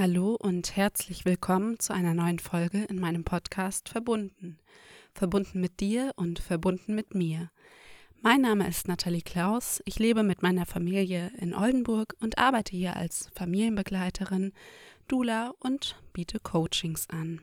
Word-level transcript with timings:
Hallo 0.00 0.36
und 0.40 0.76
herzlich 0.76 1.24
willkommen 1.24 1.80
zu 1.80 1.92
einer 1.92 2.14
neuen 2.14 2.38
Folge 2.38 2.84
in 2.84 3.00
meinem 3.00 3.24
Podcast 3.24 3.88
Verbunden. 3.88 4.60
Verbunden 5.12 5.58
mit 5.58 5.80
dir 5.80 6.12
und 6.14 6.38
verbunden 6.38 6.94
mit 6.94 7.16
mir. 7.16 7.50
Mein 8.22 8.42
Name 8.42 8.68
ist 8.68 8.86
Nathalie 8.86 9.22
Klaus. 9.22 9.82
Ich 9.86 9.98
lebe 9.98 10.22
mit 10.22 10.40
meiner 10.40 10.66
Familie 10.66 11.32
in 11.38 11.52
Oldenburg 11.52 12.14
und 12.20 12.38
arbeite 12.38 12.76
hier 12.76 12.94
als 12.94 13.28
Familienbegleiterin, 13.34 14.52
Dula 15.08 15.52
und 15.58 16.00
biete 16.12 16.38
Coachings 16.38 17.10
an. 17.10 17.40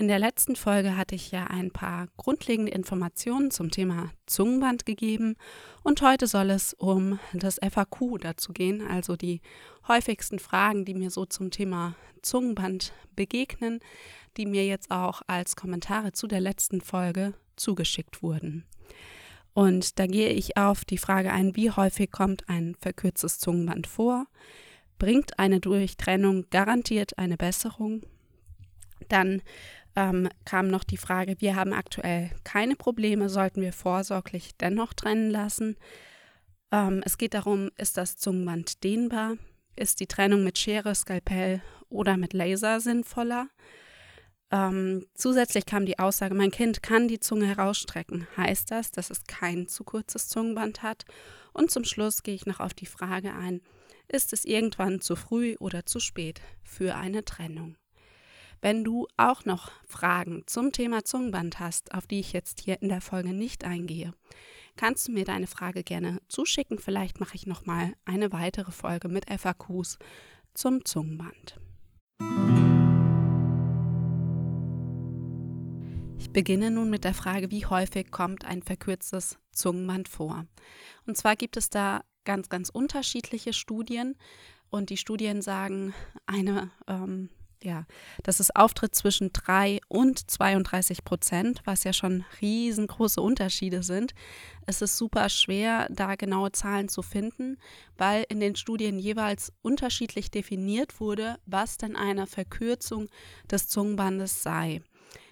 In 0.00 0.08
der 0.08 0.18
letzten 0.18 0.56
Folge 0.56 0.96
hatte 0.96 1.14
ich 1.14 1.30
ja 1.30 1.48
ein 1.48 1.72
paar 1.72 2.08
grundlegende 2.16 2.72
Informationen 2.72 3.50
zum 3.50 3.70
Thema 3.70 4.10
Zungenband 4.24 4.86
gegeben 4.86 5.36
und 5.82 6.00
heute 6.00 6.26
soll 6.26 6.48
es 6.48 6.72
um 6.72 7.18
das 7.34 7.60
FAQ 7.62 8.18
dazu 8.18 8.54
gehen, 8.54 8.80
also 8.80 9.14
die 9.14 9.42
häufigsten 9.88 10.38
Fragen, 10.38 10.86
die 10.86 10.94
mir 10.94 11.10
so 11.10 11.26
zum 11.26 11.50
Thema 11.50 11.96
Zungenband 12.22 12.94
begegnen, 13.14 13.80
die 14.38 14.46
mir 14.46 14.64
jetzt 14.64 14.90
auch 14.90 15.20
als 15.26 15.54
Kommentare 15.54 16.12
zu 16.12 16.26
der 16.26 16.40
letzten 16.40 16.80
Folge 16.80 17.34
zugeschickt 17.56 18.22
wurden. 18.22 18.64
Und 19.52 19.98
da 19.98 20.06
gehe 20.06 20.30
ich 20.30 20.56
auf 20.56 20.86
die 20.86 20.96
Frage 20.96 21.30
ein, 21.30 21.56
wie 21.56 21.72
häufig 21.72 22.10
kommt 22.10 22.48
ein 22.48 22.74
verkürztes 22.80 23.38
Zungenband 23.38 23.86
vor? 23.86 24.24
Bringt 24.98 25.38
eine 25.38 25.60
Durchtrennung 25.60 26.46
garantiert 26.48 27.18
eine 27.18 27.36
Besserung? 27.36 28.00
Dann 29.08 29.42
ähm, 29.96 30.28
kam 30.44 30.68
noch 30.68 30.84
die 30.84 30.96
Frage, 30.96 31.36
wir 31.40 31.56
haben 31.56 31.72
aktuell 31.72 32.30
keine 32.44 32.76
Probleme, 32.76 33.28
sollten 33.28 33.60
wir 33.60 33.72
vorsorglich 33.72 34.56
dennoch 34.56 34.94
trennen 34.94 35.30
lassen? 35.30 35.76
Ähm, 36.70 37.02
es 37.04 37.18
geht 37.18 37.34
darum, 37.34 37.70
ist 37.76 37.96
das 37.96 38.16
Zungenband 38.16 38.84
dehnbar? 38.84 39.36
Ist 39.76 40.00
die 40.00 40.06
Trennung 40.06 40.44
mit 40.44 40.58
Schere, 40.58 40.94
Skalpell 40.94 41.62
oder 41.88 42.16
mit 42.16 42.32
Laser 42.32 42.80
sinnvoller? 42.80 43.48
Ähm, 44.52 45.06
zusätzlich 45.14 45.64
kam 45.64 45.86
die 45.86 45.98
Aussage, 45.98 46.34
mein 46.34 46.50
Kind 46.50 46.82
kann 46.82 47.06
die 47.06 47.20
Zunge 47.20 47.46
herausstrecken. 47.46 48.26
Heißt 48.36 48.70
das, 48.70 48.90
dass 48.90 49.10
es 49.10 49.24
kein 49.24 49.68
zu 49.68 49.84
kurzes 49.84 50.28
Zungenband 50.28 50.82
hat? 50.82 51.04
Und 51.52 51.70
zum 51.70 51.84
Schluss 51.84 52.22
gehe 52.22 52.34
ich 52.34 52.46
noch 52.46 52.60
auf 52.60 52.74
die 52.74 52.86
Frage 52.86 53.34
ein, 53.34 53.60
ist 54.08 54.32
es 54.32 54.44
irgendwann 54.44 55.00
zu 55.00 55.14
früh 55.14 55.56
oder 55.60 55.86
zu 55.86 56.00
spät 56.00 56.40
für 56.64 56.96
eine 56.96 57.24
Trennung? 57.24 57.76
Wenn 58.62 58.84
du 58.84 59.08
auch 59.16 59.46
noch 59.46 59.70
Fragen 59.86 60.42
zum 60.46 60.72
Thema 60.72 61.02
Zungenband 61.02 61.60
hast, 61.60 61.94
auf 61.94 62.06
die 62.06 62.20
ich 62.20 62.34
jetzt 62.34 62.60
hier 62.60 62.82
in 62.82 62.90
der 62.90 63.00
Folge 63.00 63.32
nicht 63.32 63.64
eingehe, 63.64 64.12
kannst 64.76 65.08
du 65.08 65.12
mir 65.12 65.24
deine 65.24 65.46
Frage 65.46 65.82
gerne 65.82 66.20
zuschicken. 66.28 66.78
Vielleicht 66.78 67.20
mache 67.20 67.36
ich 67.36 67.46
noch 67.46 67.64
mal 67.64 67.94
eine 68.04 68.32
weitere 68.32 68.70
Folge 68.70 69.08
mit 69.08 69.30
FAQs 69.30 69.98
zum 70.52 70.84
Zungenband. 70.84 71.58
Ich 76.18 76.30
beginne 76.30 76.70
nun 76.70 76.90
mit 76.90 77.04
der 77.04 77.14
Frage, 77.14 77.50
wie 77.50 77.64
häufig 77.64 78.10
kommt 78.10 78.44
ein 78.44 78.62
verkürztes 78.62 79.38
Zungenband 79.52 80.06
vor? 80.06 80.44
Und 81.06 81.16
zwar 81.16 81.34
gibt 81.34 81.56
es 81.56 81.70
da 81.70 82.02
ganz, 82.24 82.50
ganz 82.50 82.68
unterschiedliche 82.68 83.54
Studien. 83.54 84.16
Und 84.68 84.90
die 84.90 84.98
Studien 84.98 85.40
sagen, 85.40 85.94
eine 86.26 86.70
ähm, 86.86 87.30
ja, 87.62 87.86
dass 88.22 88.40
es 88.40 88.54
auftritt 88.54 88.94
zwischen 88.94 89.32
3 89.32 89.80
und 89.88 90.30
32 90.30 91.04
Prozent, 91.04 91.60
was 91.64 91.84
ja 91.84 91.92
schon 91.92 92.24
riesengroße 92.40 93.20
Unterschiede 93.20 93.82
sind. 93.82 94.14
Es 94.66 94.82
ist 94.82 94.96
super 94.96 95.28
schwer, 95.28 95.86
da 95.90 96.14
genaue 96.14 96.52
Zahlen 96.52 96.88
zu 96.88 97.02
finden, 97.02 97.58
weil 97.98 98.24
in 98.28 98.40
den 98.40 98.56
Studien 98.56 98.98
jeweils 98.98 99.52
unterschiedlich 99.62 100.30
definiert 100.30 101.00
wurde, 101.00 101.38
was 101.46 101.76
denn 101.76 101.96
eine 101.96 102.26
Verkürzung 102.26 103.08
des 103.50 103.68
Zungenbandes 103.68 104.42
sei. 104.42 104.82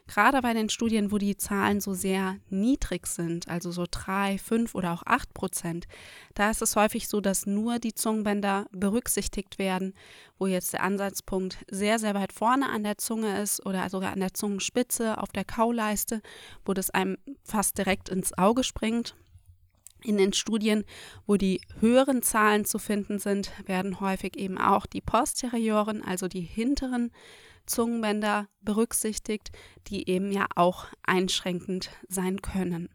Gerade 0.09 0.41
bei 0.41 0.55
den 0.55 0.71
Studien, 0.71 1.13
wo 1.13 1.19
die 1.19 1.37
Zahlen 1.37 1.83
so 1.83 1.93
sehr 1.93 2.39
niedrig 2.49 3.07
sind, 3.07 3.47
also 3.47 3.71
so 3.71 3.85
drei, 3.89 4.39
fünf 4.39 4.75
oder 4.75 4.95
auch 4.95 5.03
acht 5.05 5.35
Prozent, 5.35 5.87
da 6.35 6.51
ist 6.51 6.63
es 6.63 6.77
häufig 6.77 7.09
so, 7.09 7.21
dass 7.21 7.45
nur 7.45 7.79
die 7.79 7.93
Zungenbänder 7.93 8.67
berücksichtigt 8.73 9.59
werden, 9.59 9.93
wo 10.39 10.47
jetzt 10.47 10.73
der 10.73 10.83
Ansatzpunkt 10.83 11.59
sehr, 11.71 11.99
sehr 11.99 12.15
weit 12.15 12.33
vorne 12.33 12.71
an 12.71 12.85
der 12.85 12.97
Zunge 12.97 13.41
ist 13.43 13.65
oder 13.67 13.91
sogar 13.91 14.13
an 14.13 14.21
der 14.21 14.33
Zungenspitze, 14.33 15.19
auf 15.19 15.31
der 15.31 15.45
Kauleiste, 15.45 16.23
wo 16.65 16.73
das 16.73 16.89
einem 16.89 17.19
fast 17.45 17.77
direkt 17.77 18.09
ins 18.09 18.37
Auge 18.39 18.65
springt. 18.65 19.15
In 20.05 20.17
den 20.17 20.33
Studien, 20.33 20.85
wo 21.27 21.37
die 21.37 21.61
höheren 21.81 22.23
Zahlen 22.23 22.65
zu 22.65 22.79
finden 22.79 23.19
sind, 23.19 23.51
werden 23.67 24.01
häufig 24.01 24.37
eben 24.37 24.57
auch 24.57 24.87
die 24.87 25.03
posterioren, 25.03 26.03
also 26.03 26.29
die 26.29 26.41
hinteren 26.41 27.11
Zungenbänder 27.69 28.49
berücksichtigt, 28.61 29.51
die 29.87 30.09
eben 30.09 30.33
ja 30.33 30.47
auch 30.57 30.87
einschränkend 31.03 31.91
sein 32.09 32.43
können. 32.43 32.89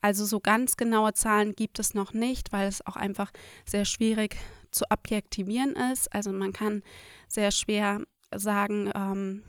Also 0.00 0.24
so 0.24 0.40
ganz 0.40 0.76
genaue 0.76 1.12
Zahlen 1.12 1.54
gibt 1.54 1.78
es 1.78 1.94
noch 1.94 2.12
nicht, 2.12 2.52
weil 2.52 2.68
es 2.68 2.86
auch 2.86 2.96
einfach 2.96 3.32
sehr 3.64 3.84
schwierig 3.84 4.36
zu 4.70 4.84
objektivieren 4.90 5.74
ist. 5.92 6.12
Also 6.14 6.32
man 6.32 6.52
kann 6.52 6.82
sehr 7.26 7.50
schwer 7.50 8.02
sagen, 8.34 8.90
ähm, 8.94 9.42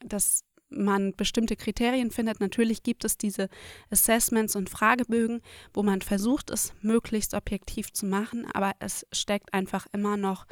dass 0.00 0.44
man 0.68 1.14
bestimmte 1.14 1.56
Kriterien 1.56 2.10
findet. 2.10 2.40
Natürlich 2.40 2.82
gibt 2.82 3.04
es 3.04 3.16
diese 3.16 3.48
Assessments 3.90 4.56
und 4.56 4.68
Fragebögen, 4.68 5.40
wo 5.72 5.82
man 5.82 6.02
versucht, 6.02 6.50
es 6.50 6.72
möglichst 6.80 7.34
objektiv 7.34 7.92
zu 7.92 8.06
machen, 8.06 8.46
aber 8.52 8.72
es 8.80 9.06
steckt 9.12 9.54
einfach 9.54 9.86
immer 9.92 10.16
noch 10.16 10.46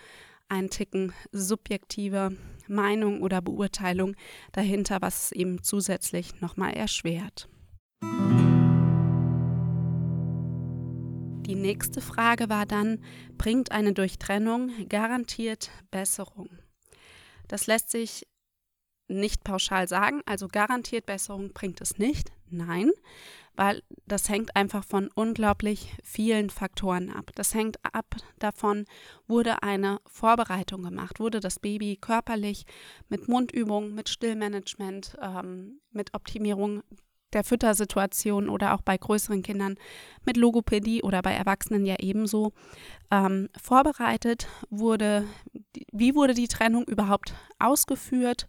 ein 0.48 0.70
Ticken 0.70 1.12
subjektive 1.32 2.36
Meinung 2.72 3.22
oder 3.22 3.40
Beurteilung 3.40 4.16
dahinter, 4.52 4.98
was 5.00 5.26
es 5.26 5.32
eben 5.32 5.62
zusätzlich 5.62 6.40
nochmal 6.40 6.72
erschwert. 6.72 7.48
Die 11.46 11.54
nächste 11.54 12.00
Frage 12.00 12.48
war 12.48 12.66
dann, 12.66 13.04
bringt 13.36 13.72
eine 13.72 13.92
Durchtrennung 13.92 14.70
garantiert 14.88 15.70
Besserung? 15.90 16.48
Das 17.48 17.66
lässt 17.66 17.90
sich 17.90 18.26
nicht 19.08 19.44
pauschal 19.44 19.88
sagen, 19.88 20.22
also 20.24 20.48
garantiert 20.48 21.06
Besserung 21.06 21.52
bringt 21.52 21.80
es 21.80 21.98
nicht. 21.98 22.32
Nein, 22.48 22.90
weil 23.54 23.82
das 24.06 24.28
hängt 24.28 24.56
einfach 24.56 24.84
von 24.84 25.10
unglaublich 25.14 25.94
vielen 26.02 26.50
Faktoren 26.50 27.10
ab. 27.10 27.30
Das 27.34 27.54
hängt 27.54 27.76
ab 27.84 28.06
davon, 28.38 28.84
wurde 29.26 29.62
eine 29.62 29.98
Vorbereitung 30.06 30.82
gemacht, 30.82 31.20
wurde 31.20 31.40
das 31.40 31.58
Baby 31.58 31.96
körperlich 32.00 32.64
mit 33.08 33.28
Mundübungen, 33.28 33.94
mit 33.94 34.08
Stillmanagement, 34.08 35.16
ähm, 35.20 35.80
mit 35.90 36.14
Optimierung 36.14 36.82
der 37.32 37.44
Füttersituation 37.44 38.48
oder 38.48 38.74
auch 38.74 38.82
bei 38.82 38.96
größeren 38.96 39.42
Kindern 39.42 39.76
mit 40.24 40.36
Logopädie 40.36 41.02
oder 41.02 41.22
bei 41.22 41.32
Erwachsenen 41.32 41.86
ja 41.86 41.96
ebenso 41.98 42.52
ähm, 43.10 43.48
vorbereitet 43.60 44.48
wurde. 44.70 45.24
Wie 45.92 46.14
wurde 46.14 46.34
die 46.34 46.48
Trennung 46.48 46.84
überhaupt 46.84 47.34
ausgeführt? 47.58 48.48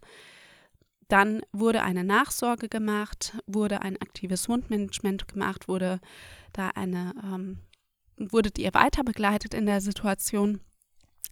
Dann 1.08 1.42
wurde 1.52 1.82
eine 1.82 2.04
Nachsorge 2.04 2.68
gemacht, 2.68 3.36
wurde 3.46 3.82
ein 3.82 4.00
aktives 4.00 4.48
Wundmanagement 4.48 5.28
gemacht, 5.28 5.68
wurde 5.68 6.00
da 6.52 6.68
eine, 6.70 7.14
ähm, 7.22 7.58
wurdet 8.16 8.58
ihr 8.58 8.72
weiter 8.74 9.04
begleitet 9.04 9.54
in 9.54 9.66
der 9.66 9.80
Situation. 9.80 10.60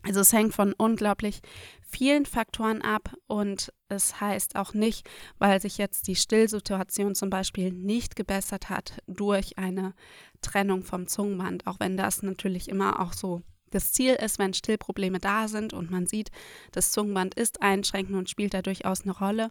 Also 0.04 0.20
es 0.20 0.32
hängt 0.32 0.52
von 0.52 0.72
unglaublich 0.72 1.40
vielen 1.80 2.26
Faktoren 2.26 2.82
ab 2.82 3.14
und 3.28 3.72
es 3.88 4.20
heißt 4.20 4.56
auch 4.56 4.74
nicht, 4.74 5.08
weil 5.38 5.60
sich 5.60 5.78
jetzt 5.78 6.08
die 6.08 6.16
Stillsituation 6.16 7.14
zum 7.14 7.30
Beispiel 7.30 7.72
nicht 7.72 8.16
gebessert 8.16 8.68
hat 8.68 8.98
durch 9.06 9.58
eine 9.58 9.94
Trennung 10.40 10.82
vom 10.82 11.06
Zungenband, 11.06 11.68
auch 11.68 11.78
wenn 11.78 11.96
das 11.96 12.22
natürlich 12.22 12.68
immer 12.68 13.00
auch 13.00 13.12
so 13.12 13.42
das 13.72 13.92
Ziel 13.92 14.14
ist, 14.14 14.38
wenn 14.38 14.54
Stillprobleme 14.54 15.18
da 15.18 15.48
sind 15.48 15.72
und 15.72 15.90
man 15.90 16.06
sieht, 16.06 16.30
das 16.70 16.92
Zungenband 16.92 17.34
ist 17.34 17.62
einschränkend 17.62 18.16
und 18.16 18.30
spielt 18.30 18.54
da 18.54 18.62
durchaus 18.62 19.02
eine 19.02 19.16
Rolle, 19.16 19.50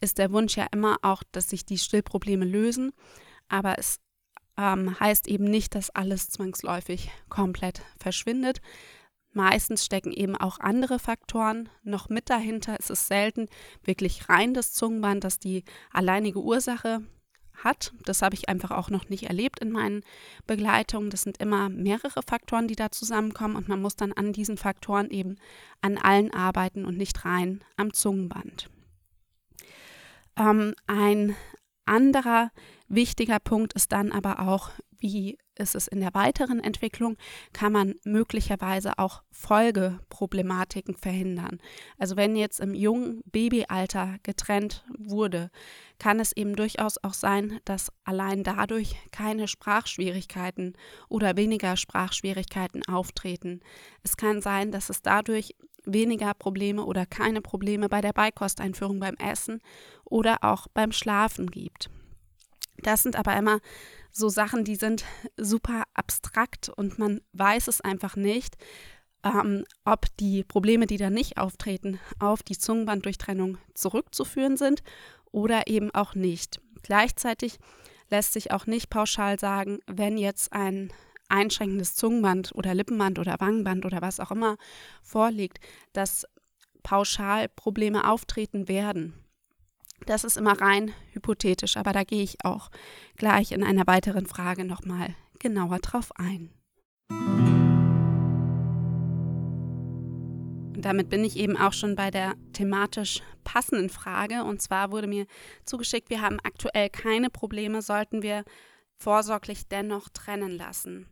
ist 0.00 0.18
der 0.18 0.32
Wunsch 0.32 0.56
ja 0.56 0.66
immer 0.72 0.98
auch, 1.02 1.22
dass 1.30 1.50
sich 1.50 1.64
die 1.64 1.78
Stillprobleme 1.78 2.44
lösen. 2.44 2.92
Aber 3.48 3.78
es 3.78 4.00
ähm, 4.56 4.98
heißt 4.98 5.28
eben 5.28 5.44
nicht, 5.44 5.74
dass 5.74 5.90
alles 5.90 6.30
zwangsläufig 6.30 7.10
komplett 7.28 7.82
verschwindet. 7.98 8.60
Meistens 9.32 9.84
stecken 9.84 10.12
eben 10.12 10.36
auch 10.36 10.58
andere 10.58 10.98
Faktoren 10.98 11.68
noch 11.82 12.08
mit 12.08 12.30
dahinter. 12.30 12.76
Es 12.78 12.90
ist 12.90 13.06
selten 13.06 13.48
wirklich 13.84 14.28
rein 14.28 14.54
das 14.54 14.72
Zungenband, 14.72 15.22
das 15.22 15.38
die 15.38 15.64
alleinige 15.92 16.40
Ursache 16.40 17.02
hat. 17.64 17.92
Das 18.04 18.22
habe 18.22 18.34
ich 18.34 18.48
einfach 18.48 18.70
auch 18.70 18.90
noch 18.90 19.08
nicht 19.08 19.24
erlebt 19.24 19.60
in 19.60 19.70
meinen 19.70 20.02
Begleitungen. 20.46 21.10
Das 21.10 21.22
sind 21.22 21.38
immer 21.38 21.68
mehrere 21.68 22.22
Faktoren, 22.26 22.68
die 22.68 22.76
da 22.76 22.90
zusammenkommen 22.90 23.56
und 23.56 23.68
man 23.68 23.80
muss 23.80 23.96
dann 23.96 24.12
an 24.12 24.32
diesen 24.32 24.56
Faktoren 24.56 25.10
eben 25.10 25.36
an 25.80 25.98
allen 25.98 26.32
arbeiten 26.32 26.84
und 26.84 26.96
nicht 26.96 27.24
rein 27.24 27.62
am 27.76 27.92
Zungenband. 27.92 28.70
Ähm, 30.36 30.74
ein 30.86 31.36
anderer 31.84 32.50
wichtiger 32.88 33.38
Punkt 33.38 33.72
ist 33.74 33.92
dann 33.92 34.12
aber 34.12 34.40
auch, 34.40 34.70
wie 34.98 35.38
ist 35.60 35.76
es 35.76 35.86
in 35.86 36.00
der 36.00 36.14
weiteren 36.14 36.58
Entwicklung, 36.58 37.16
kann 37.52 37.72
man 37.72 37.94
möglicherweise 38.04 38.98
auch 38.98 39.22
Folgeproblematiken 39.30 40.96
verhindern. 40.96 41.60
Also 41.98 42.16
wenn 42.16 42.34
jetzt 42.34 42.60
im 42.60 42.74
jungen 42.74 43.22
Babyalter 43.26 44.16
getrennt 44.22 44.84
wurde, 44.98 45.50
kann 45.98 46.18
es 46.18 46.32
eben 46.32 46.56
durchaus 46.56 46.96
auch 47.04 47.14
sein, 47.14 47.60
dass 47.64 47.92
allein 48.04 48.42
dadurch 48.42 48.96
keine 49.12 49.46
Sprachschwierigkeiten 49.46 50.74
oder 51.08 51.36
weniger 51.36 51.76
Sprachschwierigkeiten 51.76 52.84
auftreten. 52.86 53.60
Es 54.02 54.16
kann 54.16 54.40
sein, 54.40 54.72
dass 54.72 54.90
es 54.90 55.02
dadurch 55.02 55.54
weniger 55.84 56.34
Probleme 56.34 56.84
oder 56.84 57.06
keine 57.06 57.40
Probleme 57.40 57.88
bei 57.88 58.00
der 58.00 58.12
Beikosteinführung 58.12 59.00
beim 59.00 59.14
Essen 59.16 59.60
oder 60.04 60.38
auch 60.42 60.66
beim 60.68 60.92
Schlafen 60.92 61.50
gibt. 61.50 61.90
Das 62.82 63.02
sind 63.02 63.16
aber 63.16 63.36
immer 63.36 63.60
so 64.12 64.28
Sachen, 64.28 64.64
die 64.64 64.76
sind 64.76 65.04
super 65.36 65.84
abstrakt 65.94 66.68
und 66.68 66.98
man 66.98 67.20
weiß 67.32 67.68
es 67.68 67.80
einfach 67.80 68.16
nicht, 68.16 68.56
ähm, 69.22 69.64
ob 69.84 70.06
die 70.18 70.44
Probleme, 70.44 70.86
die 70.86 70.96
da 70.96 71.10
nicht 71.10 71.38
auftreten, 71.38 72.00
auf 72.18 72.42
die 72.42 72.58
Zungenbanddurchtrennung 72.58 73.58
zurückzuführen 73.74 74.56
sind 74.56 74.82
oder 75.30 75.66
eben 75.66 75.90
auch 75.92 76.14
nicht. 76.14 76.60
Gleichzeitig 76.82 77.58
lässt 78.08 78.32
sich 78.32 78.52
auch 78.52 78.66
nicht 78.66 78.90
pauschal 78.90 79.38
sagen, 79.38 79.80
wenn 79.86 80.18
jetzt 80.18 80.52
ein 80.52 80.92
einschränkendes 81.28 81.94
Zungenband 81.94 82.52
oder 82.54 82.74
Lippenband 82.74 83.18
oder 83.18 83.36
Wangenband 83.38 83.84
oder 83.84 84.02
was 84.02 84.18
auch 84.18 84.32
immer 84.32 84.56
vorliegt, 85.02 85.60
dass 85.92 86.26
pauschal 86.82 87.48
Probleme 87.48 88.08
auftreten 88.08 88.66
werden. 88.68 89.14
Das 90.06 90.24
ist 90.24 90.36
immer 90.36 90.60
rein 90.60 90.92
hypothetisch, 91.12 91.76
aber 91.76 91.92
da 91.92 92.04
gehe 92.04 92.22
ich 92.22 92.44
auch 92.44 92.70
gleich 93.16 93.52
in 93.52 93.62
einer 93.62 93.86
weiteren 93.86 94.26
Frage 94.26 94.64
nochmal 94.64 95.14
genauer 95.38 95.78
drauf 95.78 96.10
ein. 96.16 96.50
Und 100.80 100.86
damit 100.86 101.10
bin 101.10 101.24
ich 101.24 101.36
eben 101.36 101.58
auch 101.58 101.74
schon 101.74 101.94
bei 101.94 102.10
der 102.10 102.34
thematisch 102.54 103.20
passenden 103.44 103.90
Frage. 103.90 104.44
Und 104.44 104.62
zwar 104.62 104.90
wurde 104.92 105.06
mir 105.06 105.26
zugeschickt, 105.66 106.08
wir 106.08 106.22
haben 106.22 106.40
aktuell 106.42 106.88
keine 106.88 107.28
Probleme, 107.28 107.82
sollten 107.82 108.22
wir 108.22 108.44
vorsorglich 108.96 109.68
dennoch 109.68 110.08
trennen 110.08 110.56
lassen. 110.56 111.06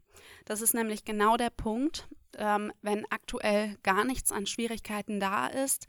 Das 0.46 0.62
ist 0.62 0.72
nämlich 0.72 1.04
genau 1.04 1.36
der 1.36 1.50
Punkt, 1.50 2.08
ähm, 2.38 2.72
wenn 2.80 3.04
aktuell 3.10 3.76
gar 3.82 4.04
nichts 4.04 4.32
an 4.32 4.46
Schwierigkeiten 4.46 5.20
da 5.20 5.48
ist, 5.48 5.86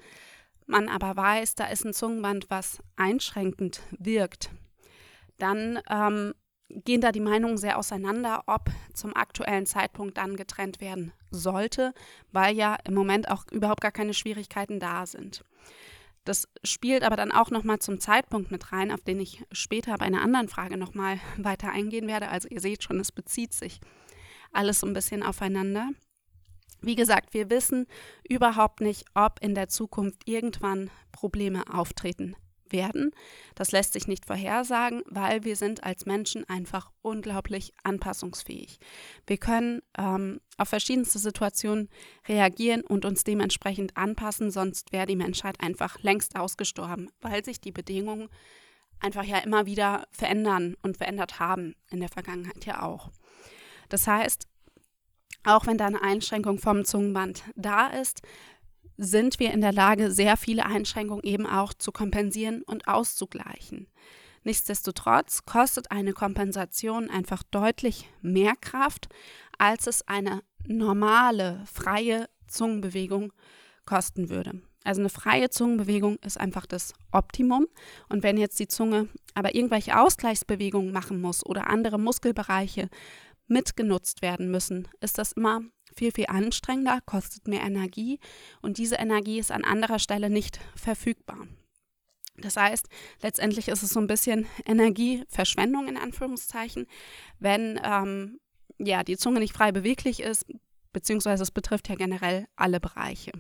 man 0.70 0.88
aber 0.88 1.16
weiß, 1.16 1.56
da 1.56 1.66
ist 1.66 1.86
ein 1.86 1.94
Zungenband, 1.94 2.50
was 2.50 2.82
einschränkend 2.96 3.82
wirkt, 3.92 4.52
dann 5.38 5.80
ähm, 5.90 6.34
gehen 6.70 7.02
da 7.02 7.12
die 7.12 7.20
Meinungen 7.20 7.58
sehr 7.58 7.78
auseinander, 7.78 8.44
ob 8.46 8.70
zum 8.94 9.16
aktuellen 9.16 9.66
Zeitpunkt 9.66 10.18
dann 10.18 10.36
getrennt 10.36 10.80
werden 10.80 11.12
sollte, 11.32 11.94
weil 12.32 12.56
ja 12.56 12.78
im 12.86 12.94
Moment 12.94 13.30
auch 13.30 13.46
überhaupt 13.52 13.82
gar 13.82 13.92
keine 13.92 14.14
Schwierigkeiten 14.14 14.80
da 14.80 15.06
sind. 15.06 15.44
Das 16.26 16.48
spielt 16.64 17.04
aber 17.04 17.16
dann 17.16 17.32
auch 17.32 17.50
nochmal 17.50 17.80
zum 17.80 18.00
Zeitpunkt 18.00 18.52
mit 18.52 18.72
rein, 18.72 18.92
auf 18.92 19.02
den 19.02 19.20
ich 19.20 19.44
später 19.52 19.98
bei 19.98 20.06
einer 20.06 20.22
anderen 20.22 20.50
Frage 20.50 20.78
nochmal 20.78 21.20
weiter 21.38 21.72
eingehen 21.72 22.08
werde. 22.08 22.30
Also 22.30 22.48
ihr 22.50 22.62
seht 22.62 22.84
schon, 22.84 23.00
es 23.00 23.12
bezieht 23.12 23.54
sich 23.54 23.80
alles 24.52 24.82
so 24.82 24.88
ein 24.88 24.94
bisschen 24.94 25.24
aufeinander. 25.24 25.90
Wie 26.82 26.96
gesagt, 26.96 27.34
wir 27.34 27.50
wissen 27.50 27.88
überhaupt 28.28 28.82
nicht, 28.82 29.06
ob 29.14 29.40
in 29.42 29.56
der 29.56 29.68
Zukunft 29.68 30.28
irgendwann 30.28 30.90
Probleme 31.12 31.64
auftreten 31.74 32.36
werden. 32.72 33.12
Das 33.56 33.72
lässt 33.72 33.94
sich 33.94 34.08
nicht 34.08 34.26
vorhersagen, 34.26 35.04
weil 35.08 35.44
wir 35.44 35.56
sind 35.56 35.84
als 35.84 36.06
Menschen 36.06 36.48
einfach 36.48 36.92
unglaublich 37.02 37.74
anpassungsfähig. 37.84 38.80
Wir 39.28 39.38
können 39.38 39.82
ähm, 39.98 40.40
auf 40.58 40.70
verschiedenste 40.70 41.20
Situationen 41.20 41.90
reagieren 42.28 42.82
und 42.82 43.06
uns 43.06 43.24
dementsprechend 43.24 43.98
anpassen, 43.98 44.52
sonst 44.52 44.92
wäre 44.92 45.08
die 45.08 45.16
Menschheit 45.16 45.60
einfach 45.62 46.02
längst 46.02 46.36
ausgestorben, 46.36 47.10
weil 47.22 47.44
sich 47.44 47.60
die 47.60 47.72
Bedingungen 47.72 48.30
einfach 49.00 49.24
ja 49.24 49.40
immer 49.40 49.66
wieder 49.66 50.08
verändern 50.12 50.76
und 50.82 50.98
verändert 50.98 51.40
haben, 51.40 51.76
in 51.90 52.00
der 52.00 52.10
Vergangenheit 52.10 52.66
ja 52.66 52.84
auch. 52.84 53.10
Das 53.88 54.08
heißt, 54.08 54.48
auch 55.44 55.68
wenn 55.68 55.78
da 55.78 55.86
eine 55.86 56.02
Einschränkung 56.02 56.60
vom 56.60 56.86
Zungenband 56.86 57.44
da 57.56 57.88
ist, 57.88 58.22
sind 58.98 59.40
wir 59.40 59.54
in 59.54 59.62
der 59.62 59.72
Lage, 59.72 60.12
sehr 60.12 60.36
viele 60.36 60.66
Einschränkungen 60.66 61.24
eben 61.24 61.46
auch 61.46 61.74
zu 61.74 61.92
kompensieren 61.92 62.64
und 62.64 62.88
auszugleichen. 62.88 63.88
Nichtsdestotrotz 64.44 65.46
kostet 65.46 65.92
eine 65.92 66.14
Kompensation 66.14 67.10
einfach 67.10 67.44
deutlich 67.44 68.10
mehr 68.22 68.54
Kraft, 68.60 69.08
als 69.58 69.88
es 69.88 70.08
eine 70.08 70.44
normale, 70.66 71.64
freie 71.66 72.30
Zungenbewegung 72.48 73.32
kosten 73.86 74.30
würde. 74.30 74.62
Also 74.84 75.02
eine 75.02 75.10
freie 75.10 75.50
Zungenbewegung 75.50 76.18
ist 76.26 76.40
einfach 76.40 76.66
das 76.66 76.94
Optimum. 77.12 77.68
Und 78.08 78.24
wenn 78.24 78.38
jetzt 78.38 78.60
die 78.60 78.68
Zunge 78.68 79.10
aber 79.34 79.54
irgendwelche 79.56 80.00
Ausgleichsbewegungen 80.00 80.92
machen 80.92 81.22
muss 81.22 81.46
oder 81.46 81.70
andere 81.70 82.00
Muskelbereiche 82.00 82.90
mitgenutzt 83.50 84.22
werden 84.22 84.52
müssen, 84.52 84.88
ist 85.02 85.18
das 85.18 85.34
immer 85.34 85.62
viel, 85.96 86.12
viel 86.12 86.28
anstrengender, 86.28 87.00
kostet 87.06 87.48
mehr 87.48 87.62
Energie 87.62 88.20
und 88.62 88.78
diese 88.78 88.96
Energie 88.96 89.40
ist 89.40 89.52
an 89.52 89.64
anderer 89.64 90.00
Stelle 90.00 90.30
nicht 90.30 90.60
verfügbar. 90.76 91.48
Das 92.38 92.56
heißt, 92.56 92.88
letztendlich 93.22 93.68
ist 93.68 93.84
es 93.84 93.90
so 93.90 94.00
ein 94.00 94.08
bisschen 94.08 94.48
Energieverschwendung 94.66 95.88
in 95.88 95.98
Anführungszeichen, 95.98 96.88
wenn 97.40 97.80
ähm, 97.84 98.40
ja, 98.78 99.04
die 99.04 99.18
Zunge 99.18 99.40
nicht 99.40 99.54
frei 99.54 99.72
beweglich 99.72 100.22
ist, 100.22 100.46
beziehungsweise 100.94 101.44
es 101.44 101.52
betrifft 101.52 101.90
ja 101.90 101.96
generell 101.96 102.48
alle 102.56 102.80
Bereiche. 102.80 103.32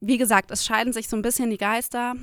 Wie 0.00 0.18
gesagt, 0.18 0.50
es 0.50 0.64
scheiden 0.64 0.92
sich 0.92 1.08
so 1.08 1.16
ein 1.16 1.22
bisschen 1.22 1.50
die 1.50 1.58
Geister. 1.58 2.14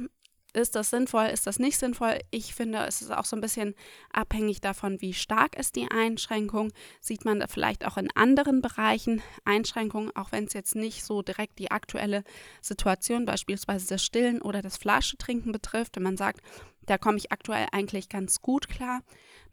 Ist 0.54 0.76
das 0.76 0.90
sinnvoll? 0.90 1.26
Ist 1.26 1.46
das 1.46 1.60
nicht 1.60 1.78
sinnvoll? 1.78 2.20
Ich 2.32 2.56
finde, 2.56 2.80
es 2.88 3.02
ist 3.02 3.12
auch 3.12 3.26
so 3.26 3.36
ein 3.36 3.42
bisschen 3.42 3.76
abhängig 4.12 4.62
davon, 4.62 5.02
wie 5.02 5.14
stark 5.14 5.58
ist 5.58 5.76
die 5.76 5.92
Einschränkung. 5.92 6.72
Sieht 7.02 7.26
man 7.26 7.40
da 7.40 7.48
vielleicht 7.48 7.86
auch 7.86 7.98
in 7.98 8.10
anderen 8.16 8.62
Bereichen 8.62 9.22
Einschränkungen, 9.46 10.16
auch 10.16 10.32
wenn 10.32 10.46
es 10.46 10.54
jetzt 10.54 10.76
nicht 10.76 11.04
so 11.04 11.22
direkt 11.22 11.60
die 11.60 11.70
aktuelle 11.70 12.24
Situation, 12.62 13.26
beispielsweise 13.26 13.88
das 13.88 14.04
Stillen 14.04 14.42
oder 14.42 14.62
das 14.62 14.78
Flaschetrinken 14.78 15.52
betrifft, 15.52 15.96
wenn 15.98 16.04
man 16.04 16.18
sagt, 16.18 16.42
da 16.86 16.98
komme 16.98 17.18
ich 17.18 17.32
aktuell 17.32 17.68
eigentlich 17.72 18.10
ganz 18.10 18.42
gut 18.42 18.70
klar. 18.70 19.02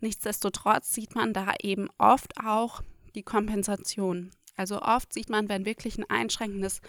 Nichtsdestotrotz 0.01 0.93
sieht 0.93 1.15
man 1.15 1.33
da 1.33 1.55
eben 1.61 1.89
oft 1.99 2.39
auch 2.43 2.83
die 3.15 3.25
Kompensation. 3.25 4.31
Also 4.57 4.81
oft 4.83 5.13
sieht 5.13 5.29
man, 5.29 5.49
wenn 5.49 5.65
wirklich 5.65 5.99
ein 5.99 6.09
einschränkendes 6.09 6.81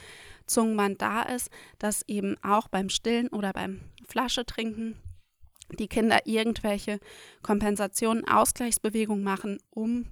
Zungenband 0.46 1.02
da 1.02 1.24
ist, 1.24 1.50
dass 1.80 2.04
eben 2.08 2.36
auch 2.44 2.68
beim 2.68 2.90
Stillen 2.90 3.30
oder 3.30 3.54
beim 3.54 3.82
Flaschetrinken 4.08 4.98
die 5.80 5.88
Kinder 5.88 6.20
irgendwelche 6.26 7.00
Kompensationen, 7.42 8.28
Ausgleichsbewegungen 8.28 9.24
machen, 9.24 9.60
um 9.72 10.12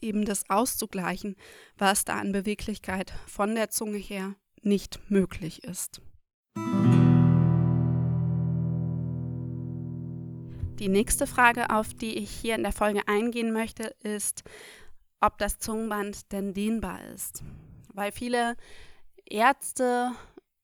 eben 0.00 0.24
das 0.24 0.50
auszugleichen, 0.50 1.36
was 1.78 2.04
da 2.04 2.18
an 2.18 2.32
Beweglichkeit 2.32 3.12
von 3.26 3.54
der 3.54 3.70
Zunge 3.70 3.98
her 3.98 4.34
nicht 4.62 5.00
möglich 5.08 5.64
ist. 5.64 6.02
Die 10.78 10.88
nächste 10.88 11.28
Frage, 11.28 11.70
auf 11.70 11.94
die 11.94 12.18
ich 12.18 12.30
hier 12.30 12.56
in 12.56 12.64
der 12.64 12.72
Folge 12.72 13.06
eingehen 13.06 13.52
möchte, 13.52 13.94
ist, 14.02 14.42
ob 15.22 15.38
das 15.38 15.58
Zungenband 15.58 16.32
denn 16.32 16.52
dehnbar 16.52 17.00
ist. 17.14 17.42
Weil 17.94 18.12
viele 18.12 18.56
Ärzte 19.24 20.12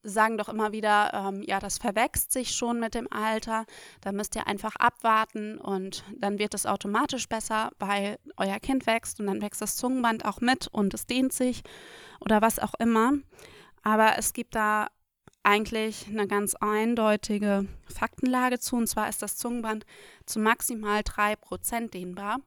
sagen 0.03 0.39
doch 0.39 0.49
immer 0.49 0.73
wieder, 0.73 1.13
ähm, 1.13 1.43
ja, 1.47 1.59
das 1.59 1.79
verwächst 1.79 2.33
sich 2.33 2.53
schon 2.53 2.81
mit 2.81 2.95
dem 2.95 3.11
Alter, 3.11 3.67
da 4.01 4.13
müsst 4.13 4.37
ihr 4.37 4.47
einfach 4.47 4.77
abwarten 4.77 5.59
und 5.59 6.05
dann 6.17 6.39
wird 6.39 6.55
es 6.55 6.67
automatisch 6.67 7.29
besser, 7.29 7.71
weil 7.79 8.19
euer 8.37 8.59
Kind 8.61 8.87
wächst 8.87 9.21
und 9.21 9.27
dann 9.27 9.43
wächst 9.43 9.61
das 9.61 9.77
Zungenband 9.77 10.25
auch 10.25 10.41
mit 10.41 10.69
und 10.69 10.95
es 10.95 11.07
dehnt 11.07 11.33
sich 11.33 11.63
oder 12.21 12.43
was 12.43 12.59
auch 12.59 12.75
immer. 12.79 13.13
Aber 13.83 14.19
es 14.19 14.33
gibt 14.33 14.55
da 14.55 14.89
eigentlich 15.43 16.07
eine 16.09 16.27
ganz 16.27 16.55
eindeutige 16.55 17.67
Faktenlage 17.89 18.59
zu 18.59 18.77
und 18.77 18.87
zwar 18.87 19.09
ist 19.09 19.23
das 19.23 19.37
Zungenband 19.37 19.85
zu 20.27 20.41
maximal 20.41 21.01
3% 21.01 21.91
dehnbar. 21.91 22.39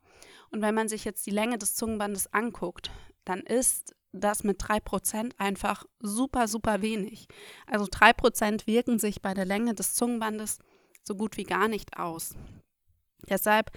Und 0.51 0.62
wenn 0.62 0.75
man 0.75 0.89
sich 0.89 1.05
jetzt 1.05 1.25
die 1.25 1.31
Länge 1.31 1.58
des 1.58 1.75
Zungenbandes 1.75 2.31
anguckt, 2.34 2.91
dann 3.25 3.39
ist 3.41 3.96
das 4.12 4.43
mit 4.43 4.62
3% 4.62 5.31
einfach 5.38 5.86
super, 6.00 6.48
super 6.48 6.81
wenig. 6.81 7.27
Also 7.65 7.86
3% 7.86 8.67
wirken 8.67 9.00
sich 9.00 9.22
bei 9.22 9.34
der 9.34 9.46
Länge 9.46 9.74
des 9.74 9.93
Zungenbandes 9.93 10.60
so 11.03 11.15
gut 11.15 11.38
wie 11.38 11.46
gar 11.46 11.67
nicht 11.67 11.98
aus. 11.98 12.36
Deshalb 13.29 13.72